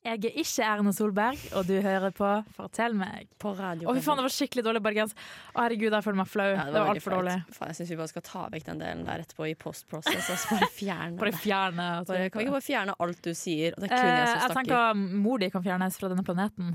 [0.00, 3.26] Jeg er ikke Erna Solberg, og du hører på Fortell meg.
[3.42, 3.84] På radio.
[3.84, 5.18] Å, fy faen, det var skikkelig dårlig bergensk.
[5.52, 6.46] Å, herregud, jeg føler meg flau.
[6.54, 7.34] Ja, det var var altfor dårlig.
[7.52, 10.30] Faen, jeg syns vi bare skal ta vekk den delen der etterpå i post-process.
[10.32, 11.42] Altså bare fjerne Bare det.
[11.44, 11.88] fjerne.
[12.08, 13.76] Bare, kan vi ikke bare fjerne alt du sier?
[13.76, 14.72] Og det er Eh, kun jeg jeg som snakker.
[14.72, 16.72] tenker mor di kan fjernes fra denne planeten.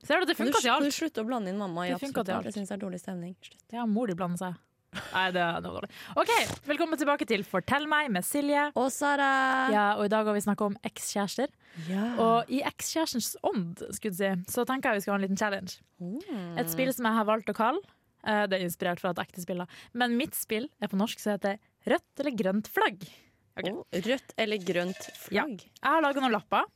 [0.00, 0.88] Ser du, det funka til alt.
[0.88, 2.48] du slutter å blande inn mamma i Det absolutt alt.
[2.48, 3.36] Jeg syns det er dårlig stemning.
[3.44, 3.64] Slutt.
[3.76, 4.56] Ja, mor di blander seg.
[4.90, 5.88] Nei, det, er var dårlig.
[6.18, 6.30] OK,
[6.66, 8.64] velkommen tilbake til Fortell meg med Silje.
[8.78, 9.28] Og Sara!
[9.70, 11.52] Ja, og I dag har vi snakka om ekskjærester.
[11.86, 12.06] Ja.
[12.18, 15.38] Og i ekskjærestens ånd skulle du si, så tenker jeg vi skal ha en liten
[15.38, 15.78] challenge.
[16.02, 16.58] Mm.
[16.58, 17.82] Et spill som jeg har valgt å kalle
[18.24, 19.62] eh, Det er inspirert fra et ekte spill.
[19.62, 19.68] da.
[19.94, 23.06] Men mitt spill er på norsk, så heter det Rødt eller grønt flagg.
[23.60, 23.72] Okay.
[23.72, 25.62] Oh, Rødt eller grønt flagg?
[25.70, 26.66] Jeg har laga noen lapper.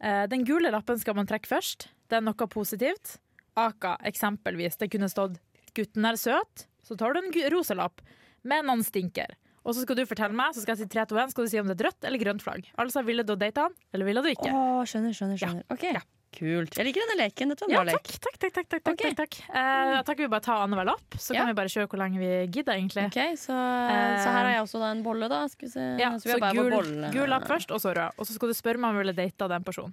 [0.00, 1.90] Eh, Den gule lappen skal man trekke først.
[2.08, 3.18] Det er noe positivt.
[3.60, 4.80] Aka, eksempelvis.
[4.80, 5.36] Det kunne stått
[5.72, 8.00] 'gutten er søt', så tar du en gu- rosa lapp.
[8.44, 9.36] Men han stinker.
[9.64, 11.50] Og så skal du fortelle meg, så skal jeg si 3, 2, 1, skal du
[11.52, 12.64] si om det er et rødt eller grønt flagg.
[12.82, 14.50] Altså, ville du date han, eller ville du ikke?
[14.50, 15.38] Åh, skjønner, skjønner.
[15.38, 15.62] skjønner.
[15.70, 15.86] Ok,
[16.32, 16.72] Kult.
[16.78, 17.50] Jeg liker denne leken.
[17.52, 18.06] Dette var en Ja, bra lek.
[18.08, 19.02] takk, takk, takk, takk, takk, takk, Ok.
[19.04, 19.34] takk, takk.
[19.54, 21.40] Eh, Jeg tenker vi bare tar annenhver lapp, så Ja.
[21.44, 23.04] kan vi bare kjøre hvor lenge vi gidder, egentlig.
[23.04, 25.46] Ok, så, så her har jeg også da en bolle, da.
[25.52, 25.80] Skal vi se.
[25.80, 25.98] Eh.
[26.00, 28.12] Ja, så vi så gul, gul lapp først, og så rød.
[28.16, 29.92] Og så skal du spørre meg om jeg ville data den personen.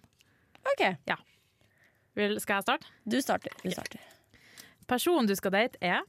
[0.64, 0.96] Ok,
[2.16, 2.86] Vil, skal jeg starte?
[3.06, 3.52] du starter.
[3.62, 4.00] Du starter.
[4.88, 6.02] Personen du skal date, er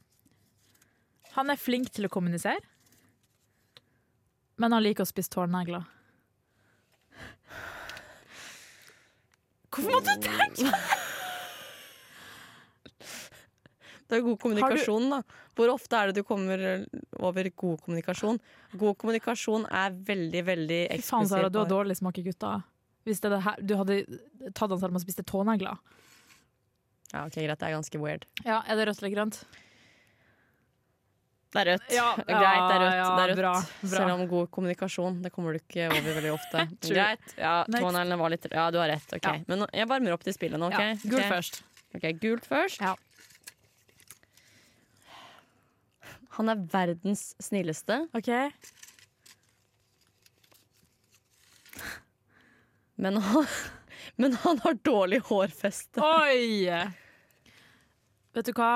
[1.37, 2.59] Han er flink til å kommunisere,
[4.61, 5.85] men han liker å spise tårnegler.
[9.71, 10.71] Hvorfor måtte du tenke
[14.11, 15.21] Det er god kommunikasjon, da.
[15.55, 16.59] Hvor ofte er det du kommer
[17.23, 18.41] over god kommunikasjon?
[18.75, 21.31] God kommunikasjon er veldig, veldig Fy faen, eksklusiv.
[21.31, 22.57] Sara, du har dårlig smak i gutta.
[23.07, 24.01] Hvis det det her, du hadde
[24.51, 25.79] tatt han selv om han spiste tånegler.
[27.13, 28.27] Ja, ok, Greit, det er ganske weird.
[28.43, 29.39] Ja, Er det rødt eller grønt?
[31.51, 31.87] Det er rødt.
[31.91, 32.93] Ja, Greit, det er rødt.
[32.95, 33.39] ja, det er rødt.
[33.41, 33.89] bra, bra.
[33.91, 36.63] Selv om god kommunikasjon, det kommer du ikke over veldig ofte.
[36.93, 37.33] Greit.
[37.35, 39.11] Ja, tåneglene var litt Ja, du har rett.
[39.17, 39.33] ok Ja.
[39.51, 40.69] Men jeg varmer opp til spillet nå.
[40.71, 40.79] ok?
[40.79, 41.31] Ja, gult okay.
[41.33, 41.59] først.
[41.97, 42.79] Ok, Gult først.
[42.79, 42.95] Ja.
[46.37, 48.31] Han er verdens snilleste, OK.
[52.95, 53.45] men han,
[54.15, 55.99] men han har dårlig hårfeste.
[55.99, 56.69] Oi!
[58.31, 58.71] Vet du hva?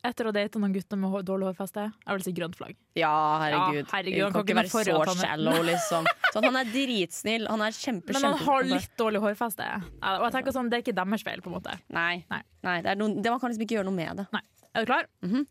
[0.00, 2.76] Etter å date noen gutter med dårlig hårfeste, jeg vil si grønt flagg.
[2.96, 3.10] Ja,
[3.42, 3.82] herregud.
[3.82, 6.06] Ja, herregud, han kan ikke være så han shallow, liksom.
[6.32, 7.44] Sånn, han er dritsnill.
[7.52, 9.66] Han er kjempe, Men han kjempe har litt dårlig hårfeste.
[10.00, 11.42] Og jeg tenker sånn, Det er ikke deres feil.
[11.44, 12.24] på en måte Nei.
[12.32, 12.40] Nei.
[12.64, 14.26] Nei det noen, det, man kan liksom ikke gjøre noe med det.
[14.32, 14.42] Nei.
[14.72, 15.10] Er du klar?
[15.26, 15.44] Mhm.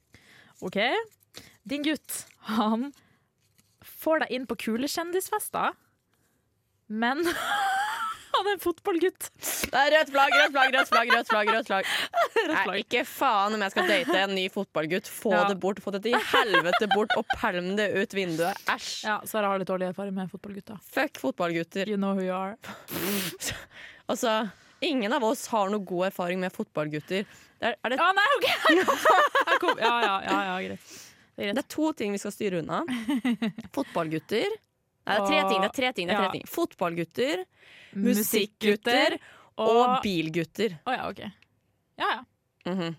[0.66, 0.80] OK.
[1.70, 2.90] Din gutt, han
[3.86, 5.78] får deg inn på kule kjendisfester,
[6.90, 7.22] men
[8.40, 9.26] Han er en fotballgutt.
[9.70, 11.10] Det er rødt flagg, rødt flagg, rødt flagg.
[11.14, 11.90] rødt flagg, rødt flagg.
[12.40, 12.78] Rødt flagg.
[12.86, 15.10] ikke faen om jeg skal date en ny fotballgutt.
[15.12, 15.42] Få Ja.
[15.52, 18.64] det bort, få det til helvete bort, og pælm det ut vinduet.
[18.72, 19.04] Æsj.
[19.10, 20.80] Ja, Sara har litt dårlig erfaring med fotballgutter.
[20.96, 21.92] Fuck fotballgutter.
[21.92, 22.56] You know who you are.
[24.10, 24.48] Altså,
[24.82, 27.28] ingen av oss har noe god erfaring med fotballgutter.
[27.62, 28.48] Er, er det, Å nei, OK!
[28.72, 29.76] Jeg kom.
[29.78, 30.96] Ja, ja, ja, ja, greit.
[31.40, 32.82] Det det er to ting vi skal styre unna.
[33.76, 34.50] Fotballgutter.
[35.10, 35.62] Nei, det er tre ting.
[35.62, 36.44] det er tre ting, det er tre ting.
[36.50, 37.44] Fotballgutter,
[37.96, 39.18] musikkgutter
[39.60, 40.78] og bilgutter.
[40.88, 41.22] Å ja, OK.
[42.00, 42.24] Ja, ja.
[42.72, 42.96] Mhm.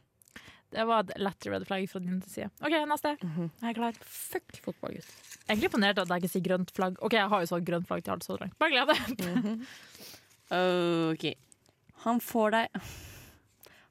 [0.71, 2.47] Det var et lett red flagg fra din side.
[2.63, 3.17] OK, neste.
[3.27, 3.49] Mhm.
[3.61, 3.97] Jeg er klar.
[4.07, 5.09] Fuck fotballgutt.
[5.49, 6.99] Egentlig imponert at jeg ikke sier grønt flagg.
[7.03, 8.55] OK, jeg har jo sånn grønt flagg til alt så langt.
[8.59, 9.67] Bare gled deg.
[10.55, 11.25] OK.
[12.05, 12.79] Han får deg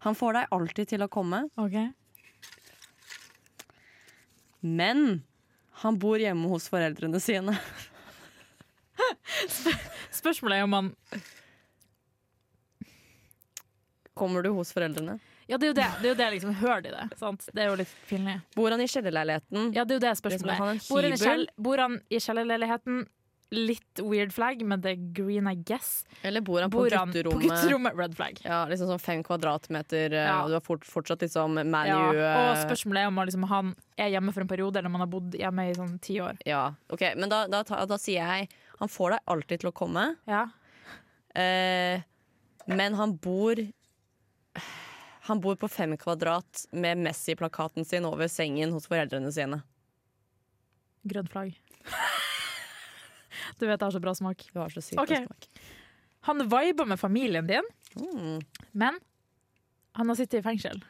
[0.08, 1.76] Han får deg alltid til å komme, OK.
[4.62, 5.22] men
[5.84, 7.54] han bor hjemme hos foreldrene sine.
[10.20, 10.92] Spørsmålet er om han
[14.20, 15.20] Kommer du hos foreldrene?
[15.50, 15.86] Ja, det er jo det.
[16.02, 16.52] Det er jo det liksom.
[16.60, 17.06] Hører de det?
[17.18, 17.46] Sant?
[17.56, 18.36] Det er jo litt pinlig.
[18.58, 19.70] Bor han i kjellerleiligheten?
[19.74, 20.60] Ja, det er jo det Det spørsmålet.
[20.60, 23.00] han Bor han i, kjell, bor han i kjellerleiligheten?
[23.50, 26.04] Litt weird flag, men det er green, I guess.
[26.22, 27.48] Eller bor han på Bor han gutterommet?
[27.48, 27.96] på gutterommet?
[27.98, 28.38] Red flag.
[28.46, 30.44] Ja, liksom sånn fem kvadratmeter, eh, Ja.
[30.44, 31.64] og du har fort, fortsatt liksom Ja.
[31.64, 34.86] manu Og eh, spørsmålet er om han, liksom, han er hjemme for en periode, eller
[34.92, 36.38] om han har bodd hjemme i sånn ti år.
[36.46, 39.76] Ja, ok, men da, da, da, da sier jeg Han får deg alltid til å
[39.76, 40.46] komme, Ja.
[41.36, 42.02] eh,
[42.68, 43.56] men han bor
[45.30, 49.60] Han bor på fem kvadrat med Messi-plakaten sin over sengen hos foreldrene sine.
[51.06, 51.54] Grønt flagg.
[53.60, 54.48] Du vet jeg har så bra smak.
[54.54, 55.22] Du har så sykt okay.
[55.28, 55.48] bra smak.
[56.30, 57.64] Han viber med familien din,
[57.96, 58.42] Mm.
[58.72, 58.98] men
[59.94, 60.82] han har sittet i fengsel.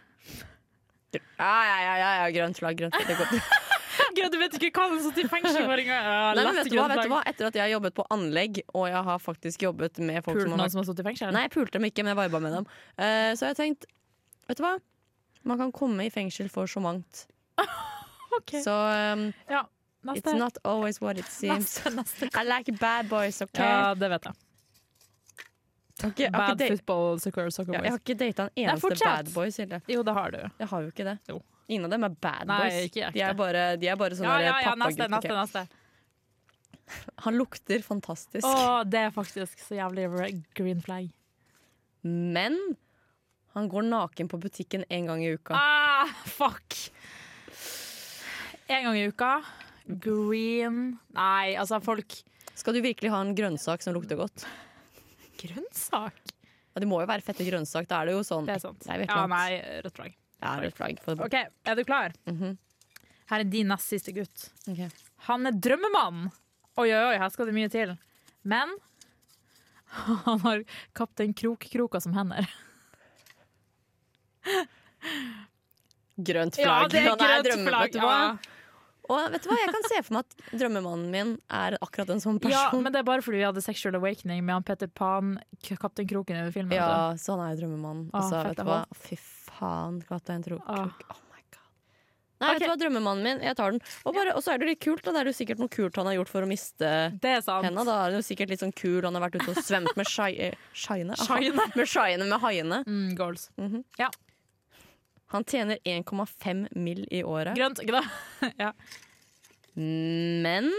[1.12, 1.20] Ja,
[1.66, 2.78] ja, ja, ja, grønt flagg.
[2.78, 3.42] Grønt flagg.
[4.10, 4.22] Det.
[4.22, 6.08] Gud, du vet ikke hva han sittet i fengsel for engang!
[6.10, 7.22] Nei, men lett vet du, hva, vet du hva?
[7.30, 10.50] Etter at jeg har jobbet på anlegg, og jeg har faktisk jobbet med folk Pulte
[10.50, 11.34] som har som har stått i fengsel?
[11.36, 12.70] Nei, jeg pulte dem ikke, men jeg viba med dem.
[12.98, 13.90] Uh, så jeg har tenkt,
[14.50, 14.76] vet du hva?
[15.50, 17.28] Man kan komme i fengsel for så mangt.
[18.40, 18.52] Ok.
[18.64, 19.64] Så um, Ja,
[20.14, 21.80] it's not always what it seems.
[21.84, 22.30] Neste, neste.
[22.40, 23.58] I like bad boys, OK?
[23.58, 24.36] Ja, det vet jeg.
[26.08, 29.82] Ikke Bad football, soccer, soccer Ja, jeg har ikke data en eneste bad boy, Silje.
[29.90, 30.38] Jo, det har du.
[30.62, 31.18] Jeg har jo ikke det.
[31.28, 31.42] Jo.
[31.70, 32.74] Ingen av dem er bad boys.
[32.74, 33.14] Nei, ikke ekte.
[33.14, 35.12] de, er bare, de er bare sånne Ja, ja, ja, pappagutter.
[35.14, 37.10] neste, neste, neste.
[37.26, 38.48] Han lukter fantastisk.
[38.48, 40.08] Å, det er faktisk så jævlig
[40.58, 41.12] green flag.
[42.02, 42.58] Men
[43.54, 45.58] han går naken på butikken en gang i uka.
[45.58, 46.78] Ah, fuck!
[48.70, 49.32] En gang i uka.
[49.90, 52.14] Green Nei, altså, folk
[52.54, 54.46] Skal du virkelig ha en grønnsak som lukter godt?
[55.42, 56.20] Grønnsak?
[56.70, 57.88] Ja, det må jo være fette grønnsak.
[57.90, 58.46] Da er det jo sånn.
[58.46, 58.84] Det er sant.
[58.86, 60.18] Det er Ja, nei, rødt flagg.
[60.42, 61.00] Ja, rødt flagg.
[61.20, 61.34] OK,
[61.68, 62.14] er du klar?
[62.30, 62.58] Mhm.
[63.30, 64.48] Her er din nest siste gutt.
[64.68, 64.88] Okay.
[65.28, 66.32] Han er drømmemann.
[66.80, 67.92] Oi, oi, oi, her skal det mye til.
[68.44, 68.72] Men
[70.26, 70.64] han har
[70.98, 72.48] kaptein Krok-kroka som hender.
[76.20, 76.92] Grønt Ja, flagg.
[76.92, 77.94] det er Han grønt drømme- flagg.
[77.94, 78.02] Vet?
[78.02, 78.38] Ja.
[79.10, 82.20] Og vet du hva, jeg kan se for meg at drømmemannen min er akkurat en
[82.22, 82.52] sånn person.
[82.54, 86.08] ja, men det er bare fordi vi hadde Sexual Awakening med han Peter Pan, kaptein
[86.08, 86.74] Kroken i filmen.
[86.78, 88.10] Ja, så han er jo drømmemannen.
[88.14, 88.86] Ah, Altså, vet du hva?
[88.94, 89.16] Fy
[89.60, 90.58] faen, kaptein Tro.
[90.66, 90.88] Ah.
[91.12, 91.66] Oh my god.
[92.40, 92.64] Nei, vet Ok.
[92.64, 93.82] du hva, drømmemannen min, jeg tar den.
[94.08, 95.12] Og, bare, og så er det litt kult, da.
[95.12, 97.84] Det er jo sikkert noe kult han har gjort for å miste Det henda.
[97.84, 99.02] Da er det jo sikkert litt sånn kul.
[99.04, 100.50] Han har vært ute og svømt med shine.
[100.54, 100.56] eh.
[100.74, 101.20] Shaiene.
[101.76, 102.82] Med shine med haiene.
[102.88, 103.50] Mm, goals.
[103.60, 103.84] Mhm.
[104.00, 104.10] Ja.
[105.36, 107.04] Han tjener 1,5 mill.
[107.12, 107.54] i året.
[107.60, 108.00] Grønt, ikke
[108.64, 108.72] ja.
[109.76, 110.72] Men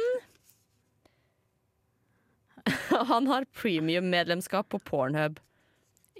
[3.12, 5.38] Han har premium-medlemskap på Pornhub.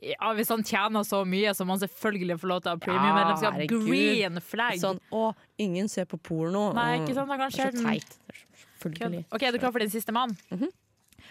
[0.02, 2.80] Ja, Hvis han tjener så mye, så må han selvfølgelig få lov til å ha
[2.84, 3.58] premium-medlemskap.
[3.60, 3.66] Ja.
[3.66, 4.78] Green flag.
[4.80, 6.74] Sånn 'Å, ingen ser på porno'.
[6.74, 7.06] Nei, Mm.
[7.06, 7.28] ikke sant?
[7.28, 8.08] Han Det er så teit.
[8.08, 8.46] Det er så-
[8.80, 9.24] Selvfølgelig.
[9.32, 10.36] Ok, Er du klar for din siste mann?
[10.50, 10.68] Mhm.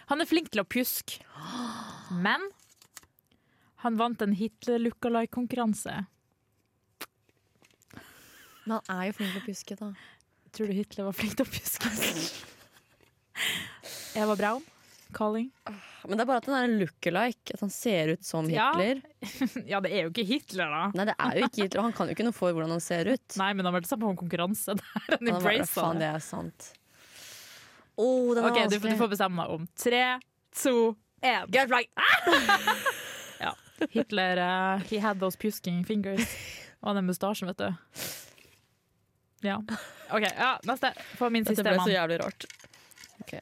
[0.07, 1.19] Han er flink til å pjuske,
[2.11, 2.39] men
[3.77, 6.05] han vant en Hitler-lookalike-konkurranse.
[8.65, 9.93] Men han er jo flink til å pjuske, da.
[10.53, 11.89] Tror du Hitler var flink til å pjuske?
[14.15, 14.61] Eva Braun,
[15.15, 15.49] calling.
[16.07, 17.53] Men det er bare at han er en lookalike.
[17.55, 18.69] At han ser ut som Ja.
[18.77, 19.01] Hitler.
[19.71, 20.81] Ja, det er jo ikke Hitler, da.
[20.95, 21.81] Nei, det er jo ikke Hitler.
[21.87, 23.37] Han kan jo ikke noe for hvordan han ser ut.
[23.41, 24.75] Nei, men han meldte seg på en konkurranse.
[25.09, 26.69] Det er en embrace faen, det er sant.
[27.99, 30.03] Oh, den er Ok, du, du får bestemme deg om tre,
[30.55, 30.75] to,
[31.25, 31.49] én.
[31.51, 31.91] Grønt flagg!
[33.39, 33.53] Ja.
[33.91, 36.27] Hitler, uh, he had those pusking fingers.
[36.83, 37.69] Og den mustasjen, vet du.
[39.47, 39.55] Ja.
[40.11, 40.91] OK, ja, neste.
[41.15, 42.47] Få min Dette siste ble så jævlig rart.
[43.23, 43.37] Ok.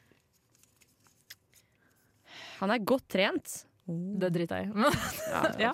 [2.60, 3.64] Han er godt trent.
[3.88, 4.92] Det driter jeg i.
[5.32, 5.72] Ja, Ja.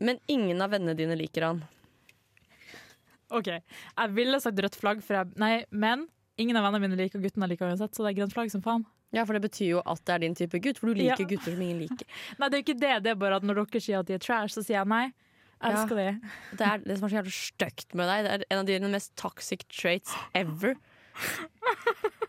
[0.00, 1.58] Men ingen av vennene dine liker han.
[3.30, 3.48] OK.
[3.50, 6.06] Jeg ville sagt rødt flagg, jeg, nei, men
[6.40, 8.86] ingen av vennene mine liker guttene jeg uansett, så det er grønt flagg som faen.
[9.12, 11.28] Ja, for det betyr jo at det er din type gutt, for du liker Ja.
[11.34, 12.06] gutter som ingen liker.
[12.38, 12.94] Nei, det er jo ikke det.
[13.04, 15.04] Det er bare at når dere sier at de er trash, så sier jeg nei.
[15.60, 16.06] Jeg elsker de.
[16.62, 18.22] Det er det som er så jævlig stygt med deg.
[18.24, 20.78] Det er en av dine mest toxic traits ever.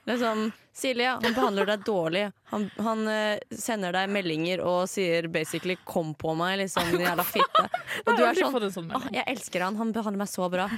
[0.04, 2.24] Liksom, Silje, han behandler deg dårlig.
[2.50, 7.26] Han, han uh, sender deg meldinger og sier basically 'kom på meg', liksom, din jævla
[7.28, 7.66] fitte.
[8.08, 10.70] Og du er sånn sånn Åh, jeg elsker han, han behandler meg så bra.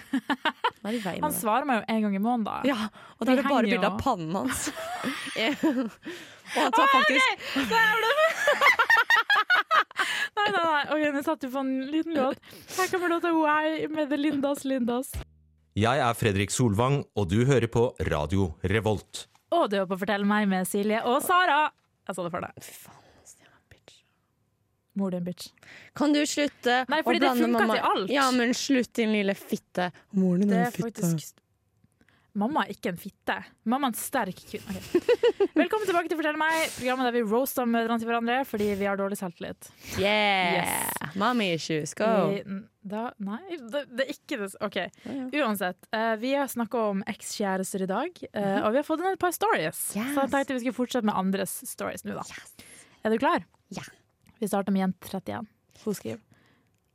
[0.84, 2.68] Er i veien Han svarer meg jo en gang i måneden.
[2.68, 4.66] Ja, og da er det bare bilde av pannen hans.
[6.58, 7.30] og han tar faktisk
[10.34, 10.84] Nei, nei, nei.
[10.92, 12.42] Ok, nå satte du på en liten låt.
[12.76, 15.14] Her kommer låta Why med The Lindas Lindas.
[15.74, 19.28] Jeg er Fredrik Solvang, og du hører på Radio Revolt.
[19.54, 21.72] Og du er på Fortell meg med Silje og Sara.
[22.08, 22.68] Jeg sa det for deg.
[24.94, 25.48] Mor din, bitch.
[25.98, 28.12] Kan du slutte Nei, fordi å blande mamma- til alt.
[28.14, 29.88] Ja, men slutt, din lille fitte.
[30.14, 31.02] Moren din er en fitte.
[31.02, 31.34] faktisk
[32.34, 33.36] Mamma er ikke en fitte.
[33.70, 34.74] Mamma er en sterk kvinne.
[34.74, 35.50] Okay.
[35.62, 38.98] Velkommen tilbake til Fortell meg, programmet der vi roaster mødrene til hverandre fordi vi har
[38.98, 39.70] dårlig selvtillit.
[40.02, 40.64] Yeah!
[40.64, 41.14] Yes.
[41.20, 42.10] Mommy issues, go!
[42.32, 42.58] Vi,
[42.90, 44.50] da, nei, det, det er ikke det.
[44.66, 44.80] OK.
[45.44, 45.78] Uansett.
[45.94, 49.22] Uh, vi har snakka om ekskjærester i dag, eh, og vi har fått inn et
[49.22, 49.86] par stories.
[49.94, 50.16] Yes.
[50.18, 52.26] Så jeg tenkte vi skulle fortsette med andres stories nå, da.
[53.06, 53.46] Er du klar?
[53.78, 53.86] Ja.
[54.42, 55.46] Vi starter med jente 31.
[55.86, 56.33] Hun skriver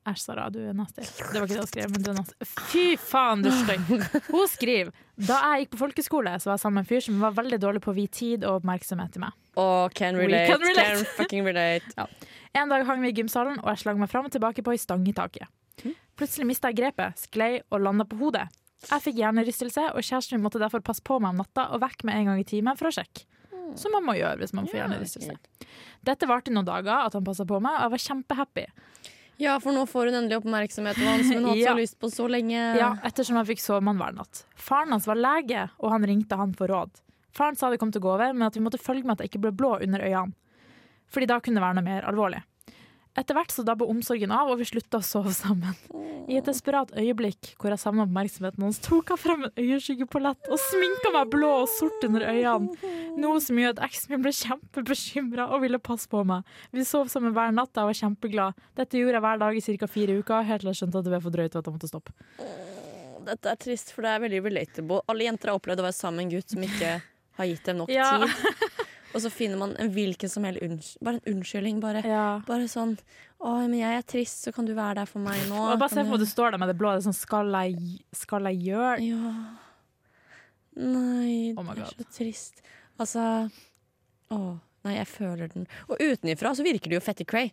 [0.06, 1.02] Æsj, Sara, du er nasty.
[1.02, 2.46] Det var ikke det hun skrev, men du er nasty.
[2.70, 3.82] Fy faen, du stygg.
[4.30, 4.92] Hun skriver
[5.28, 7.58] Da jeg gikk på folkeskole, så var jeg sammen med en fyr som var veldig
[7.61, 9.34] dårlig på å vie tid og oppmerksomhet til meg.
[9.58, 11.02] Oh, can We relate, can relate.
[11.02, 12.06] can fucking relate.
[12.56, 14.80] En dag hang vi i gymsalen, og jeg slang meg fram og tilbake på ei
[14.80, 15.50] stang i taket.
[16.18, 18.46] Plutselig mista jeg grepet, sklei og landa på hodet.
[18.88, 22.06] Jeg fikk hjernerystelse, og kjæresten min måtte derfor passe på meg om natta og vekke
[22.08, 23.26] meg en gang i timen for å sjekke.
[23.76, 25.34] Som man må gjøre hvis man får hjernerystelse.
[26.06, 28.64] Dette varte i noen dager, at han passa på meg, og jeg var kjempehappy.
[29.38, 31.72] Ja, for nå får hun endelig oppmerksomheten hans, som hun har hatt Ja.
[31.74, 32.59] så lyst på så lenge.
[32.79, 34.44] Ja, ettersom han fikk sove med han hver natt.
[34.57, 36.90] Faren hans var lege, og han ringte han for råd.
[37.31, 39.22] Faren sa det kom til å gå over, men at vi måtte følge med at
[39.22, 40.35] jeg ikke ble blå under øynene.
[41.09, 42.42] Fordi da kunne det være noe mer alvorlig.
[43.18, 45.74] Etter hvert så dabba omsorgen av, og vi slutta å sove sammen.
[46.28, 50.61] I et desperat øyeblikk hvor jeg savna oppmerksomheten hans, tok jeg frem en øyeskyggepalett og
[50.61, 52.92] sminka meg blå og sort under øynene.
[53.18, 56.46] Noe som gjorde at eksen min ble kjempebekymra og ville passe på meg.
[56.76, 58.61] Vi sov sammen hver natt, og jeg var kjempeglad.
[58.78, 59.90] Dette gjorde jeg hver dag i ca.
[59.98, 61.90] fire uker, helt til jeg skjønte at det ble for drøyt og at jeg måtte
[61.90, 62.14] stoppe.
[63.28, 65.00] Dette er trist, for det er veldig relatable.
[65.11, 66.92] Alle jenter har opplevd å være sammen med en gutt som ikke
[67.40, 68.12] har gitt dem nok Ja.
[68.22, 68.85] tid.
[69.14, 71.80] Og så finner man en hvilken som helst unns bare en unnskyldning.
[71.80, 72.40] Bare, Ja.
[72.46, 72.98] bare sånn
[73.40, 75.88] 'Å, men jeg er trist, så kan du være der for meg nå.' Og bare
[75.88, 76.92] se på for meg du- står der med det blå.
[76.94, 79.44] Det er sånn, skal jeg, skal jeg gjøre Ja
[80.76, 81.94] Nei, Oh det er God.
[81.96, 82.62] så trist.
[83.00, 83.50] Altså
[84.30, 85.66] Å, nei, jeg føler den.
[85.88, 87.52] Og utenifra så virker det jo fette cray.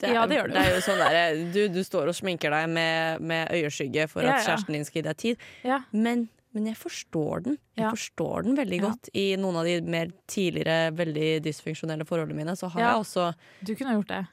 [0.00, 0.54] er Ja, det gjør det.
[0.54, 4.22] Det er jo sånn der, du, du står og sminker deg med, med øyeskygge for
[4.22, 4.54] Ja, at ja.
[4.54, 5.36] kjæresten din skal gi deg tid.
[5.64, 5.80] Ja.
[5.92, 7.58] Men, men jeg forstår den.
[7.76, 7.90] Jeg Ja.
[7.90, 8.88] forstår den veldig Ja.
[8.88, 9.08] godt.
[9.14, 12.92] I noen av de mer tidligere veldig dysfunksjonelle forholdene mine, så har Ja.
[12.92, 13.34] jeg også
[13.64, 14.26] Du kunne gjort det,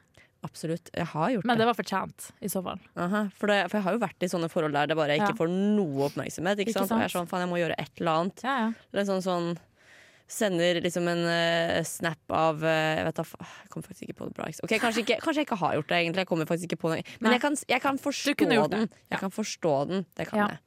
[0.44, 0.90] Absolutt.
[0.94, 1.66] Jeg har gjort men det.
[1.66, 2.80] det var fortjent i så fall.
[2.96, 5.30] Aha, for, det, for jeg har jo vært i sånne forhold der det bare ikke
[5.30, 5.34] Ja.
[5.34, 6.60] får noe oppmerksomhet.
[6.60, 6.92] Ikke Ikke sant?
[6.92, 8.44] Og jeg er sånn, faen, jeg må gjøre et eller annet.
[8.44, 8.74] Ja.
[8.94, 9.58] Eller sånn, sånn
[10.28, 12.66] Sender liksom en uh, snap av uh,
[12.98, 14.46] Jeg vet da Jeg kommer faktisk ikke på det bra.
[14.50, 16.16] eks- Ok, kanskje, ikke, kanskje jeg ikke har gjort det, egentlig.
[16.24, 17.04] Jeg kommer faktisk ikke på noe.
[17.22, 18.70] Men jeg kan, jeg kan forstå det.
[18.72, 18.90] den.
[19.12, 20.06] Jeg kan forstå den.
[20.16, 20.48] Det kan Ja.
[20.48, 20.60] jeg.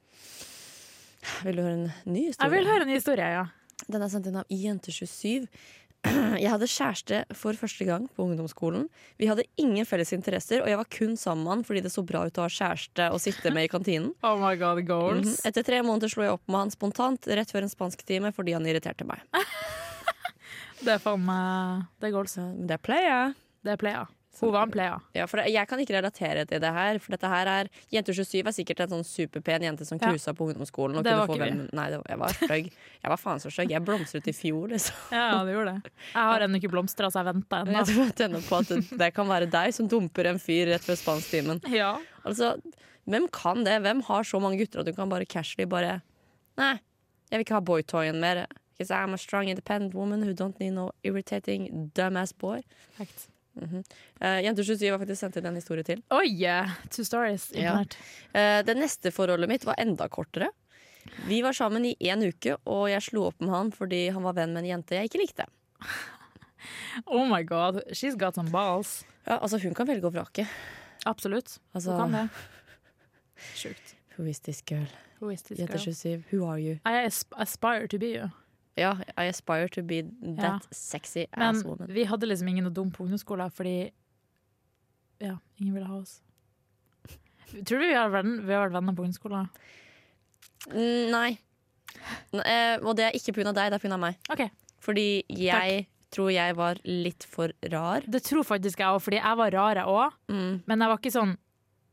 [1.43, 2.51] Vil du høre en ny Jeg historie?
[2.55, 3.45] vil høre en historie, ja.
[3.89, 5.47] Den er sendt inn av Jente27.
[6.39, 8.85] Jeg hadde kjæreste for første gang på ungdomsskolen.
[9.19, 12.03] Vi hadde ingen felles interesser, og jeg var kun sammen med han fordi det så
[12.07, 14.13] bra ut å ha kjæreste og sitte med i kantinen.
[14.23, 15.33] Oh my god, Mhm.
[15.49, 18.63] Etter tre måneder slo jeg opp med han spontant rett før en spansktime fordi han
[18.65, 19.19] irriterte meg.
[20.79, 22.35] Det er faen meg Det er goals.
[22.39, 23.19] Det er playa.
[23.67, 24.05] Det er playa.
[24.39, 24.97] Hun var en playa.
[25.15, 26.99] Ja, for jeg kan ikke relatere til det her.
[27.03, 30.11] For dette her er Jente 27 er sikkert en sånn superpen jente som Ja.
[30.33, 31.03] på ungdomsskolen.
[31.03, 31.67] Det var få ikke vi.
[31.75, 32.71] Nei, det var, jeg var stygg.
[33.03, 33.71] Jeg var faen så stygg.
[33.71, 34.95] Jeg blomstret i fjor, liksom.
[35.11, 35.91] Ja, du gjorde det.
[36.13, 37.83] Jeg har ennå ikke blomstra, så jeg venta jeg ennå.
[37.85, 40.95] tror jeg på at det, det kan være deg som dumper en fyr rett før
[40.99, 41.59] spansktimen.
[41.73, 41.97] Ja.
[42.23, 42.55] Altså,
[43.09, 43.81] hvem kan det?
[43.81, 46.01] Hvem har så mange gutter at du kan bare casually bare
[46.59, 46.75] Nei,
[47.31, 48.45] jeg vil ikke ha boytoyen mer.
[48.77, 52.61] Because I'm a strong independent woman who don't need no irritating dumbass boy.
[53.57, 53.93] Perfekt.
[54.21, 56.03] Uh, Jente 27 har faktisk sendt inn en historie til.
[56.15, 56.29] Oi!
[56.45, 57.49] eh, Two stories.
[57.57, 57.79] Ja.
[58.33, 60.51] Eh, det neste forholdet mitt var enda kortere.
[61.27, 64.33] Vi var sammen i én uke, og jeg slo opp med han fordi han var
[64.37, 65.45] venn med en jente jeg ikke likte.
[67.07, 69.05] Oh my god, she's got some balls.
[69.25, 70.43] Ja, altså Hun kan velge å vrake.
[71.07, 71.57] Absolutt.
[71.73, 72.23] Altså, Hun kan det.
[73.55, 73.93] Sjukt.
[74.17, 74.87] Who is this girl?
[75.21, 75.93] Who is this Jente girl?
[75.93, 76.79] 27, who are you?
[76.85, 78.29] I asp- aspire to be you.
[78.79, 80.01] Ja, I aspire to be
[80.39, 80.71] that Ja.
[80.71, 81.87] sexy Men ass woman.
[81.91, 83.91] vi hadde liksom ingen å dumme på ungdomsskolen fordi
[85.19, 86.21] Ja, ingen ville ha oss.
[87.65, 89.49] Tror du vi har, venn, vi har vært venner på ungdomsskolen?
[90.69, 91.29] Mm, Nei.
[92.45, 93.51] Eh, og det er ikke pga.
[93.53, 93.97] deg, det er pga.
[93.99, 94.15] meg.
[94.29, 94.43] OK.
[94.85, 98.01] Fordi jeg tror jeg var litt for rar.
[98.07, 100.13] Det tror faktisk jeg òg, fordi jeg var rar, jeg òg.
[100.29, 100.63] Mm.
[100.65, 101.35] Men jeg var ikke sånn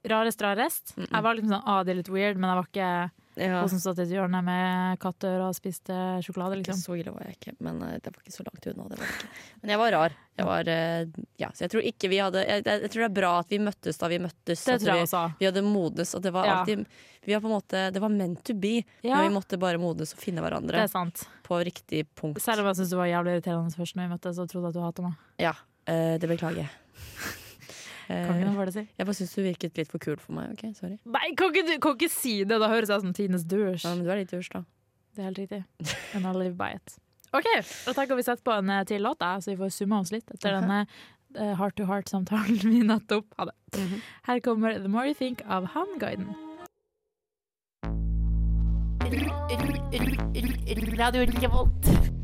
[0.07, 0.96] rarest rarest.
[0.96, 1.12] Mm -mm.
[1.12, 3.59] Jeg var liksom sånn, ah, det er litt weird, men jeg var ikke Ja.
[3.62, 5.92] Og som satt i et hjørne med kattører og spiste
[6.25, 6.81] sjokolade, Ikke liksom.
[6.81, 8.87] så ille var jeg ikke, men eh, det var ikke så langt unna.
[8.88, 9.29] Det var det ikke.
[9.61, 10.16] Men jeg var rar.
[10.37, 13.18] Jeg var, eh, ja, så jeg tror ikke vi hadde jeg, jeg, tror det er
[13.18, 14.64] bra at vi møttes da vi møttes.
[14.64, 15.22] Det tror jeg også.
[15.40, 16.87] vi hadde modnes, og det var alltid
[17.27, 19.81] vi var på en måte, Det var meant to be, Ja, men vi måtte bare
[19.83, 21.25] modnes og finne det hverandre er sant.
[21.42, 22.40] på riktig punkt.
[22.40, 24.79] Selv om jeg syntes du var jævlig irriterende først når vi møttes og trodde at
[24.79, 25.16] du hata meg.
[25.42, 25.55] Ja,
[25.90, 26.70] eh, det beklager jeg.
[28.07, 28.85] Kan hva Eh, si.
[28.99, 30.53] jeg bare syns du virket litt for kul for meg.
[30.53, 30.99] ok, Sorry.
[31.05, 32.59] Nei, kan ikke, du kan ikke si det!
[32.61, 33.83] Da høres jeg ut som Tines douche.
[33.85, 34.62] Ja, men du er litt dusj, da.
[35.16, 35.64] Det er helt riktig.
[36.14, 36.97] And I'll live by it.
[37.35, 37.45] OK,
[37.87, 40.12] da tenker vi setter på en eh, til låt, da, så vi får summa oss
[40.12, 40.61] litt etter Ok.
[40.62, 40.87] denne
[41.37, 43.53] eh, heart to heart-samtalen vi nettopp hadde.
[43.77, 44.01] Mhm.
[44.31, 46.35] Her kommer The More You Think av Handguiden.
[50.99, 52.16] Radio Revolt.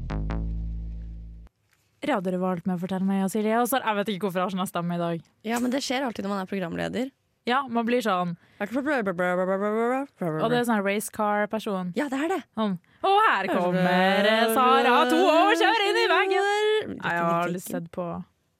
[2.03, 3.59] Radio alt med Fortell meg og Silje.
[3.63, 5.27] Og så jeg vet ikke hvorfor jeg har sånn stemme i dag.
[5.47, 7.11] Ja, men det skjer alltid når man er programleder.
[7.47, 11.93] Ja, man blir sånn Og Og det er sånn racecar-person.
[11.99, 12.43] Ja, det er det.
[12.55, 16.95] Sånn Og her kommer Sara, to år, kjører inn i veggen!
[17.01, 18.07] Nei, Jeg har aldri sett på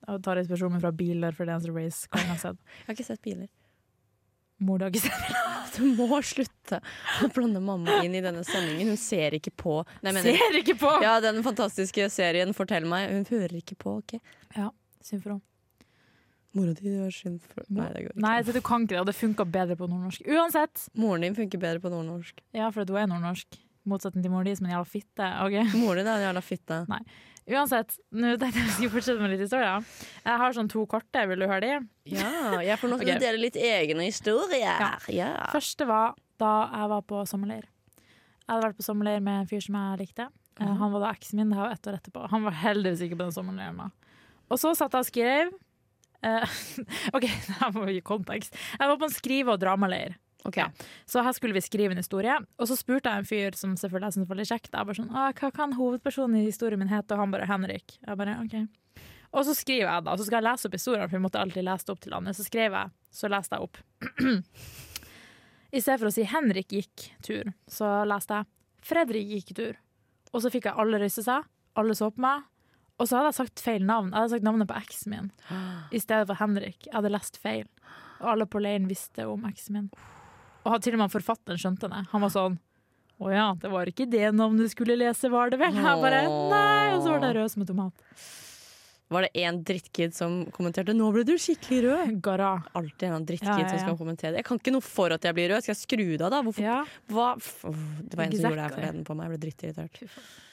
[0.09, 2.59] Jeg tar inspirasjon fra biler, for det er en racecar jeg har sett.
[2.81, 3.49] Jeg har ikke sett biler.
[4.63, 4.83] Mor,
[5.77, 6.81] du må slutte
[7.25, 8.93] å blande mamma inn i denne sendingen.
[8.93, 10.93] Hun ser ikke på Nei, mener, Ser ikke på!
[11.05, 13.11] Ja, den fantastiske serien Fortell meg.
[13.13, 14.19] Hun hører ikke på, OK?
[14.57, 14.71] Ja,
[15.03, 15.47] Synd for henne.
[16.53, 18.23] Mora di var synd for Nei, det går ikke.
[18.23, 20.27] Nei, du kan ikke det, og det funka bedre på nordnorsk.
[20.29, 20.83] Uansett.
[21.01, 22.43] Moren din funker bedre på nordnorsk.
[22.53, 23.57] Ja, for at hun er nordnorsk.
[23.89, 25.29] Motsetning til moren din, som en jævla fitte.
[25.47, 26.83] Ok, Moren din er en jævla fitte.
[27.51, 29.71] Uansett, nå tenkte jeg vi skulle fortsette med litt historie.
[30.23, 31.73] Jeg har sånn to korte, vil du høre de?
[32.15, 33.17] Ja, jeg får nå okay.
[33.19, 34.63] dele litt egne historier.
[34.63, 34.93] Ja.
[35.11, 35.33] Ja.
[35.51, 37.67] Første var da jeg var på sommerleir.
[37.99, 40.29] Jeg hadde vært på sommerleir med en fyr som jeg likte.
[40.61, 40.79] Mhm.
[40.79, 42.29] Han var da eksen min, det var ett år etterpå.
[42.31, 43.91] Han var heldigvis ikke på den sommerleiren da.
[44.53, 45.55] Og så satt jeg og skrev
[46.23, 46.47] Uh,
[47.17, 47.25] OK,
[47.59, 48.55] her må gi kontekst.
[48.79, 50.13] Jeg var på en skrive- og dramaleir.
[50.49, 50.59] Ok.
[50.59, 50.69] Ja.
[51.07, 54.09] Så her skulle vi skrive en historie, og så spurte jeg en fyr som selvfølgelig
[54.11, 54.71] jeg syntes var litt kjekt.
[54.73, 57.15] Jeg bare sånn, Hva kan hovedpersonen i historien min hete?
[57.15, 57.99] Og han bare Henrik.
[58.03, 59.05] Jeg bare, ok.
[59.33, 60.13] Og så skriver jeg, da.
[60.13, 62.17] Og Så skal jeg lese opp historien, for vi måtte alltid lese det opp til
[62.19, 62.35] andre.
[62.37, 63.81] Så skrev jeg, så leste jeg opp.
[65.73, 68.51] I stedet for å si Henrik gikk tur, så leste jeg
[68.83, 69.77] Fredrik gikk tur.
[70.35, 71.47] Og så fikk jeg alle reise seg.
[71.79, 72.49] Alle så på meg.
[73.01, 74.11] Og så hadde jeg sagt feil navn.
[74.11, 75.31] Jeg hadde sagt navnet på eksen min
[75.97, 76.89] i stedet for Henrik.
[76.89, 77.69] Jeg hadde lest feil.
[78.21, 79.89] Og alle på leiren visste om eksen min.
[80.65, 82.05] Og til og med forfatteren skjønte det.
[82.13, 82.61] Han var sånn
[83.23, 85.75] Å ja, det var ikke det navnet du skulle lese, var det vel?
[85.77, 86.95] Jeg bare Nei!
[86.95, 88.07] Og så var det rød som en tomat.
[89.13, 92.21] Var det en drittkid som kommenterte 'nå ble du skikkelig rød'?
[92.25, 92.53] Garra.
[92.73, 94.41] Alltid en drittkid Ja, ja, som skal kommentere det.
[94.41, 95.63] Jeg kan ikke noe for at jeg blir rød.
[95.63, 96.41] Skal jeg skru det av, da?
[96.47, 96.65] Hvorfor?
[96.65, 96.79] Ja.
[97.05, 98.81] Det var en som gjorde det her Exactly.
[98.81, 99.27] forleden på meg.
[99.27, 100.01] Jeg ble drittirritert.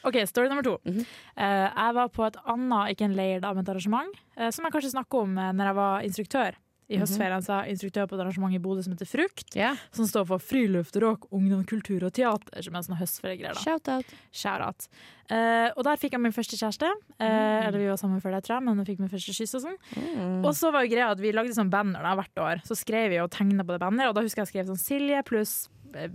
[0.03, 0.77] OK, story nummer to.
[0.83, 1.05] Mm -hmm.
[1.39, 4.65] uh, jeg var på et annet, ikke en leir, da, men et arrangement, uh, som
[4.65, 6.55] jeg kanskje snakker om uh, når jeg var instruktør.
[6.89, 7.01] I Mhm.
[7.03, 9.75] høstferien så var jeg instruktør på et arrangement i Bodø som heter Frukt, Yeah.
[9.91, 13.53] som står for friluft, rock, ungdom, kultur og teater, som er sånne høstferiegreier.
[13.61, 14.05] Shout-out.
[14.33, 14.87] Shout-out.
[15.29, 16.89] Eh, og der fikk jeg min første kjæreste.
[17.19, 19.53] Eh, Eller vi var sammen før det, tror jeg, men jeg fikk min første kyss
[19.53, 19.77] og sånn.
[19.95, 20.43] Mm.
[20.45, 22.61] Og så var jo greia at vi lagde sånn banner da, hvert år.
[22.65, 24.81] Så skrev vi og tegna på det banneret, og da husker jeg jeg skrev sånn
[24.81, 26.09] Silje pluss eh,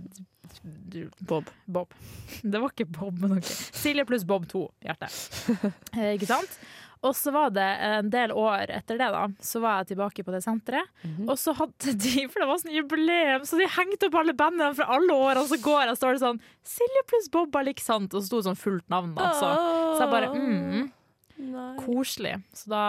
[1.21, 1.45] Bob.
[1.67, 1.87] Bob.
[2.43, 3.43] Det var ikke Bob, men ok.
[3.75, 5.07] Silje pluss Bob 2, hjerte.
[5.95, 6.59] Eh, ikke sant?
[7.03, 10.33] Og så var det en del år etter det, da, så var jeg tilbake på
[10.33, 10.87] det senteret.
[11.03, 11.27] Mhm.
[11.29, 14.71] Og så hadde de, for det var sånn jubileum, så de hengte opp alle bandene
[14.77, 18.13] fra alle år, og så går jeg og står det sånn Silje pluss Bob sant,
[18.13, 19.31] og så sto det sånn fullt navn, da.
[19.37, 19.51] Så,
[20.01, 20.89] jeg bare mm,
[21.83, 22.39] koselig.
[22.55, 22.85] Så da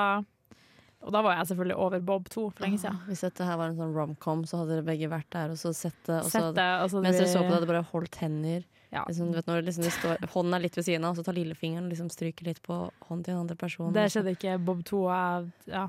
[1.06, 2.96] Og da var jeg selvfølgelig over Bob 2 for lenge siden.
[2.96, 5.60] Ah, Hvis dette her var en sånn romcom, så hadde dere begge vært der og
[5.60, 6.16] så sett det.
[6.24, 8.18] Og så, Sett det, og så mens dere så på det, hadde dere bare holdt
[8.22, 8.64] hender.
[8.92, 9.04] Ja.
[9.08, 11.88] Liksom, vet, når liksom står, hånden er litt ved siden av, og så tar lillefingeren
[11.88, 13.94] og liksom stryker litt på hånden til den andre personen.
[13.96, 14.58] Det skjedde ikke.
[14.62, 15.88] Bob 2 er Ja,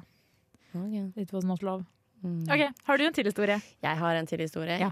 [0.73, 1.05] okay.
[1.15, 1.85] it was not love.
[2.23, 2.43] Mm.
[2.49, 3.59] OK, har du en til historie?
[3.83, 4.77] Jeg har en til historie.
[4.81, 4.89] Ja.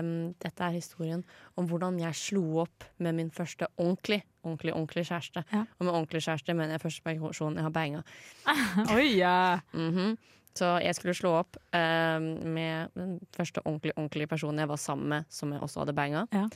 [0.00, 1.24] Um, dette er historien
[1.56, 5.44] om hvordan jeg slo opp med min første ordentlig, ordentlig, ordentlig kjæreste.
[5.52, 5.64] Ja.
[5.78, 8.02] Og med ordentlig kjæreste mener jeg første person jeg har banga.
[8.96, 9.60] Oi, ja.
[9.72, 10.16] Mhm.
[10.56, 15.08] Så jeg skulle slå opp um, med den første ordentlig, ordentlige personen jeg var sammen
[15.12, 16.22] med, som jeg også hadde banga.
[16.32, 16.46] Ja.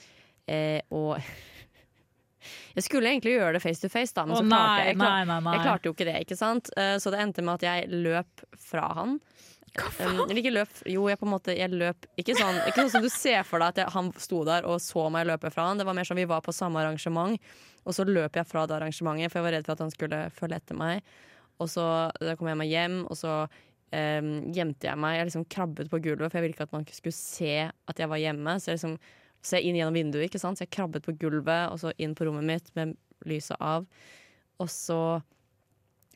[0.51, 1.17] Eh, og
[2.77, 5.01] jeg skulle egentlig gjøre det face to face, da, men så klarte nei, jeg, jeg,
[5.01, 6.19] klar, nei, nei, jeg klarte jo ikke det.
[6.27, 6.73] ikke sant?
[6.81, 9.19] Eh, så det endte med at jeg løp fra han.
[10.01, 12.89] Um, eller ikke løp, jo, jeg på en måte Jeg løp Ikke sånn, ikke sånn
[12.91, 15.69] som du ser for deg at jeg, han sto der og så meg løpe fra
[15.69, 15.79] han.
[15.79, 17.39] Det var mer sånn vi var på samme arrangement,
[17.87, 20.23] og så løp jeg fra det arrangementet, for jeg var redd for at han skulle
[20.35, 21.07] følge etter meg.
[21.63, 21.85] Og så
[22.19, 25.17] da kom jeg meg hjem, og så um, gjemte jeg meg.
[25.19, 28.11] Jeg liksom krabbet på gulvet, for jeg ville ikke at man skulle se at jeg
[28.11, 28.57] var hjemme.
[28.59, 28.99] Så jeg liksom
[29.43, 30.59] se inn gjennom vinduet, ikke sant?
[30.59, 32.97] Så jeg krabbet på gulvet, og så inn på rommet mitt med
[33.29, 33.87] lyset av.
[34.61, 34.99] Og så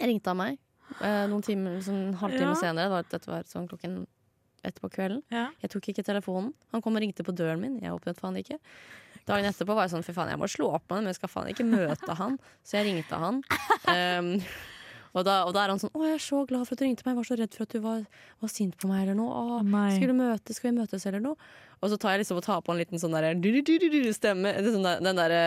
[0.01, 0.59] ringte han meg
[1.01, 2.59] eh, noen timer, sånn en halvtime Ja.
[2.61, 2.85] senere.
[2.89, 4.03] Det var, dette var sånn klokken
[4.65, 5.23] ett på kvelden.
[5.33, 5.51] Ja.
[5.61, 6.53] Jeg tok ikke telefonen.
[6.73, 7.81] Han kom og ringte på døren min.
[7.83, 8.59] Jeg åpnet faen ikke.
[9.29, 11.21] Dagen etterpå var jeg sånn, fy faen, jeg må slå opp med ham, men jeg
[11.21, 12.39] skal faen ikke møte han.
[12.65, 13.43] Så jeg ringte han.
[13.89, 14.31] Um,
[15.17, 16.85] og, da, og da er han sånn 'Å, jeg er så glad for at du
[16.85, 17.13] ringte meg.
[17.15, 18.05] Jeg var så redd for at du var,
[18.41, 19.61] var sint på meg eller noe.' Å,
[19.97, 21.37] skulle møte, skal vi møtes eller noe?
[21.85, 24.55] Og så tar jeg liksom og tar på en liten sånn der du-du-du-du-du-stemme.
[24.57, 25.43] Det er sånn der- Den derre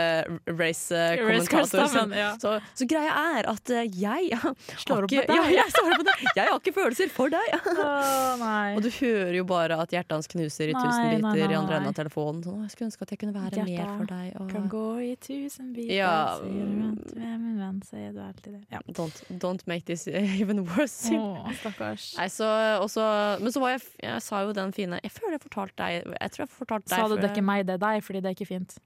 [0.59, 2.13] race-kommentatoren.
[2.17, 2.35] Ja.
[2.41, 4.37] så, så greia er at eh, jeg
[4.83, 5.35] Slår opp ikke, deg.
[5.35, 6.25] Ja, jeg deg.
[6.37, 7.47] Jeg har ikke følelser for deg.
[7.87, 8.75] Oh, nei.
[8.77, 11.53] Og du hører jo bare at hjertet hans knuser i Nei, tusen nei, biter nei,
[11.53, 11.77] i andre nei.
[11.79, 12.41] enden av telefonen.
[12.43, 14.27] Sånn, jeg skulle ønske at jeg kunne være Hjerta mer for deg.
[14.41, 14.49] Og...
[14.51, 16.11] Kan gå i tusen biter, Ja.
[16.41, 18.61] sier du min venn, sier du alltid det.
[18.73, 18.81] Ja.
[18.97, 20.07] Don't, don't make this
[20.41, 21.09] even worse.
[21.15, 22.09] Oh, stakkars.
[22.19, 22.49] Nei, så,
[22.83, 23.05] også,
[23.43, 26.35] men så var jeg Jeg sa jo den fine Jeg føler jeg fortalte deg Jeg
[26.35, 28.21] tror jeg fortalte deg Sa du før det er ikke meg, det er deg, fordi
[28.23, 28.77] det er ikke fint?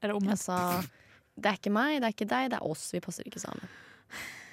[0.00, 0.58] Eller Jeg sa
[1.40, 2.88] det er ikke meg, det er ikke deg, det er oss.
[2.92, 3.68] Vi passer ikke sammen.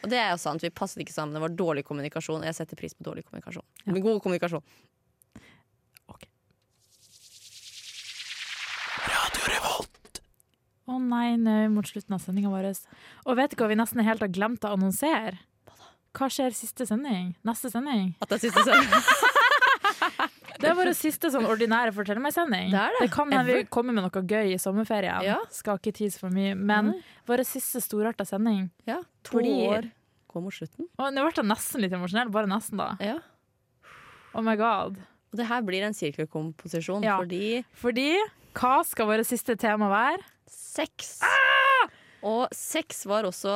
[0.05, 0.63] Og det er jo sant.
[0.63, 1.35] Vi passet ikke sammen.
[1.35, 2.45] Det var dårlig kommunikasjon.
[2.47, 3.65] Jeg setter pris på dårlig kommunikasjon.
[3.83, 3.91] Ja.
[3.91, 4.63] Men god kommunikasjon.
[10.87, 12.69] Å nei, nå mot slutten av sendinga vår.
[13.27, 15.35] Og vet du hva vi nesten helt har glemt å annonsere?
[16.15, 17.33] Hva skjer siste sending?
[17.45, 18.13] Neste sending?
[18.23, 19.35] At det er siste sending.
[20.61, 22.71] Det er vår siste sånn ordinære Fortell meg-sending.
[22.73, 23.01] Det det.
[23.03, 23.09] det.
[23.13, 25.21] kan hende vi kommer med noe gøy i sommerferien.
[25.25, 25.37] Ja.
[25.53, 26.55] Skal ikke tease for mye.
[26.57, 27.03] Men mm.
[27.29, 29.91] vår siste storarta sending Ja, to Fordi- år
[30.33, 30.87] går mot slutten.
[30.97, 32.31] Og nå ble jeg nesten litt emosjonell.
[32.33, 32.95] Bare nesten, da.
[33.03, 33.19] Ja.
[34.33, 34.97] Oh my god.
[35.31, 37.19] Og det her blir en sirkelkomposisjon Ja.
[37.21, 38.09] fordi Fordi
[38.57, 40.23] hva skal våre siste tema være?
[40.47, 41.19] sex
[42.23, 43.51] Og sex var også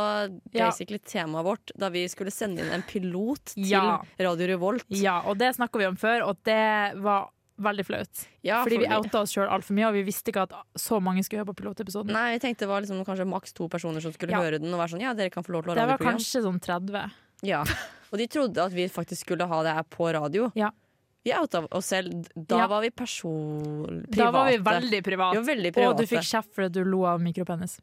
[0.54, 0.70] Ja.
[0.72, 4.02] temaet vårt da vi skulle sende inn en pilot til Ja.
[4.20, 4.86] Radio Revolt.
[4.90, 8.28] Ja, og det snakka vi om før, og det var veldig flaut.
[8.44, 11.24] Ja, fordi vi outa oss sjøl altfor mye, og vi visste ikke at så mange
[11.24, 12.12] skulle høre på pilotepisoden.
[12.12, 14.74] Nei, vi tenkte det var liksom kanskje maks to personer som skulle høre den.
[14.74, 17.12] Og være sånn, ja, dere kan få lov til å Det var kanskje sånn 30.
[17.44, 17.64] Ja.
[18.12, 20.52] Og de trodde at vi faktisk skulle ha det her på radio.
[20.56, 20.72] Ja.
[21.24, 22.28] Vi outa oss selv.
[22.36, 22.68] Da Ja.
[22.68, 24.06] var vi person...
[24.10, 24.16] private.
[24.18, 25.38] Da var vi veldig private.
[25.38, 27.80] Vi var veldig Og du fikk kjeft fordi du lo av mikropenis.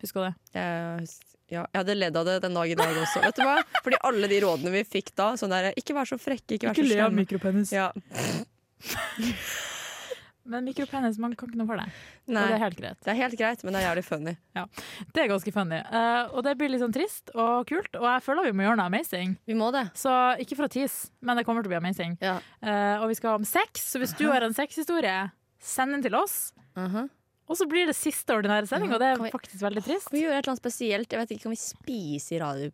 [0.00, 0.32] Husker det?
[0.56, 1.08] Jeg,
[1.50, 3.22] ja, jeg hadde ledd av det den dag i dag også.
[3.24, 3.56] Vet du hva?
[3.84, 6.78] Fordi alle de rådene vi fikk da, sånn der Ikke vær så frekke, ikke vær
[6.78, 7.74] så av mikropenis.
[7.74, 7.90] Ja.
[10.50, 11.84] Men mikropenis, man kan ikke noe for det.
[12.26, 12.98] Og Nei, det er helt greit.
[13.04, 14.32] det er helt greit, men det er jævlig funny.
[15.12, 15.78] Det er ganske funny.
[15.92, 18.80] Uh, og det blir litt sånn trist og kult, og jeg føler vi må gjøre
[18.80, 19.36] noe amazing.
[19.46, 19.84] Vi må det.
[20.00, 22.16] Så ikke for å tease, men det kommer til å bli amazing.
[22.24, 22.38] Ja.
[22.64, 25.28] Uh, og vi skal ha om sex, så hvis du har en sexhistorie,
[25.60, 26.40] send den til oss.
[26.78, 27.10] Mhm.
[27.50, 30.06] Og så blir det siste ordinære sending, og det er vi- faktisk veldig trist.
[30.08, 31.10] Kan vi gjøre et eller annet spesielt?
[31.10, 32.70] Jeg vet ikke, Kan vi spise i radio?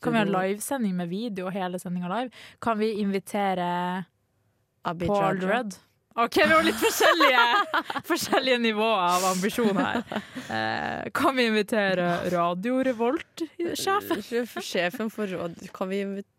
[0.00, 2.30] Kan vi ha livesending med video, og hele sendinga live?
[2.62, 3.66] Kan vi invitere
[4.84, 5.74] Abid Paul Rudd?
[6.16, 7.44] OK, vi har litt forskjellige,
[8.10, 10.04] forskjellige nivåer av ambisjon her.
[10.46, 14.22] Eh, kan vi invitere Radio Revolt-sjefen?
[14.62, 16.30] Sjefen for råd Kan vi invitere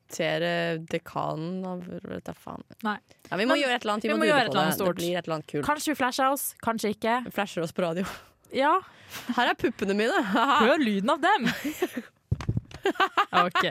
[0.91, 2.63] dekanen av Vet da faen.
[2.83, 2.97] Nei.
[3.29, 4.03] Ja, vi må Men gjøre et eller annet.
[4.03, 4.95] Vi, vi må, må gjøre et eller annet stort.
[4.95, 5.65] Det blir et eller annet kult.
[5.65, 7.15] Kanskje vi flasher oss, kanskje ikke.
[7.25, 8.05] Vi Flasher oss på radio.
[8.55, 8.79] Ja,
[9.35, 10.21] Her er puppene mine!
[10.65, 11.49] hør lyden av dem!
[13.45, 13.63] OK.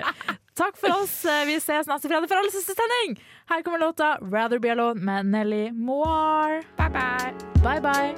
[0.55, 1.25] Takk for oss.
[1.25, 3.17] Eh, Vi ses neste fredag for aller siste sending.
[3.51, 6.63] Her kommer låta 'Rather Be Alone' med Nelly Moir.
[6.77, 7.35] Bye bye.
[7.63, 8.15] Bye bye.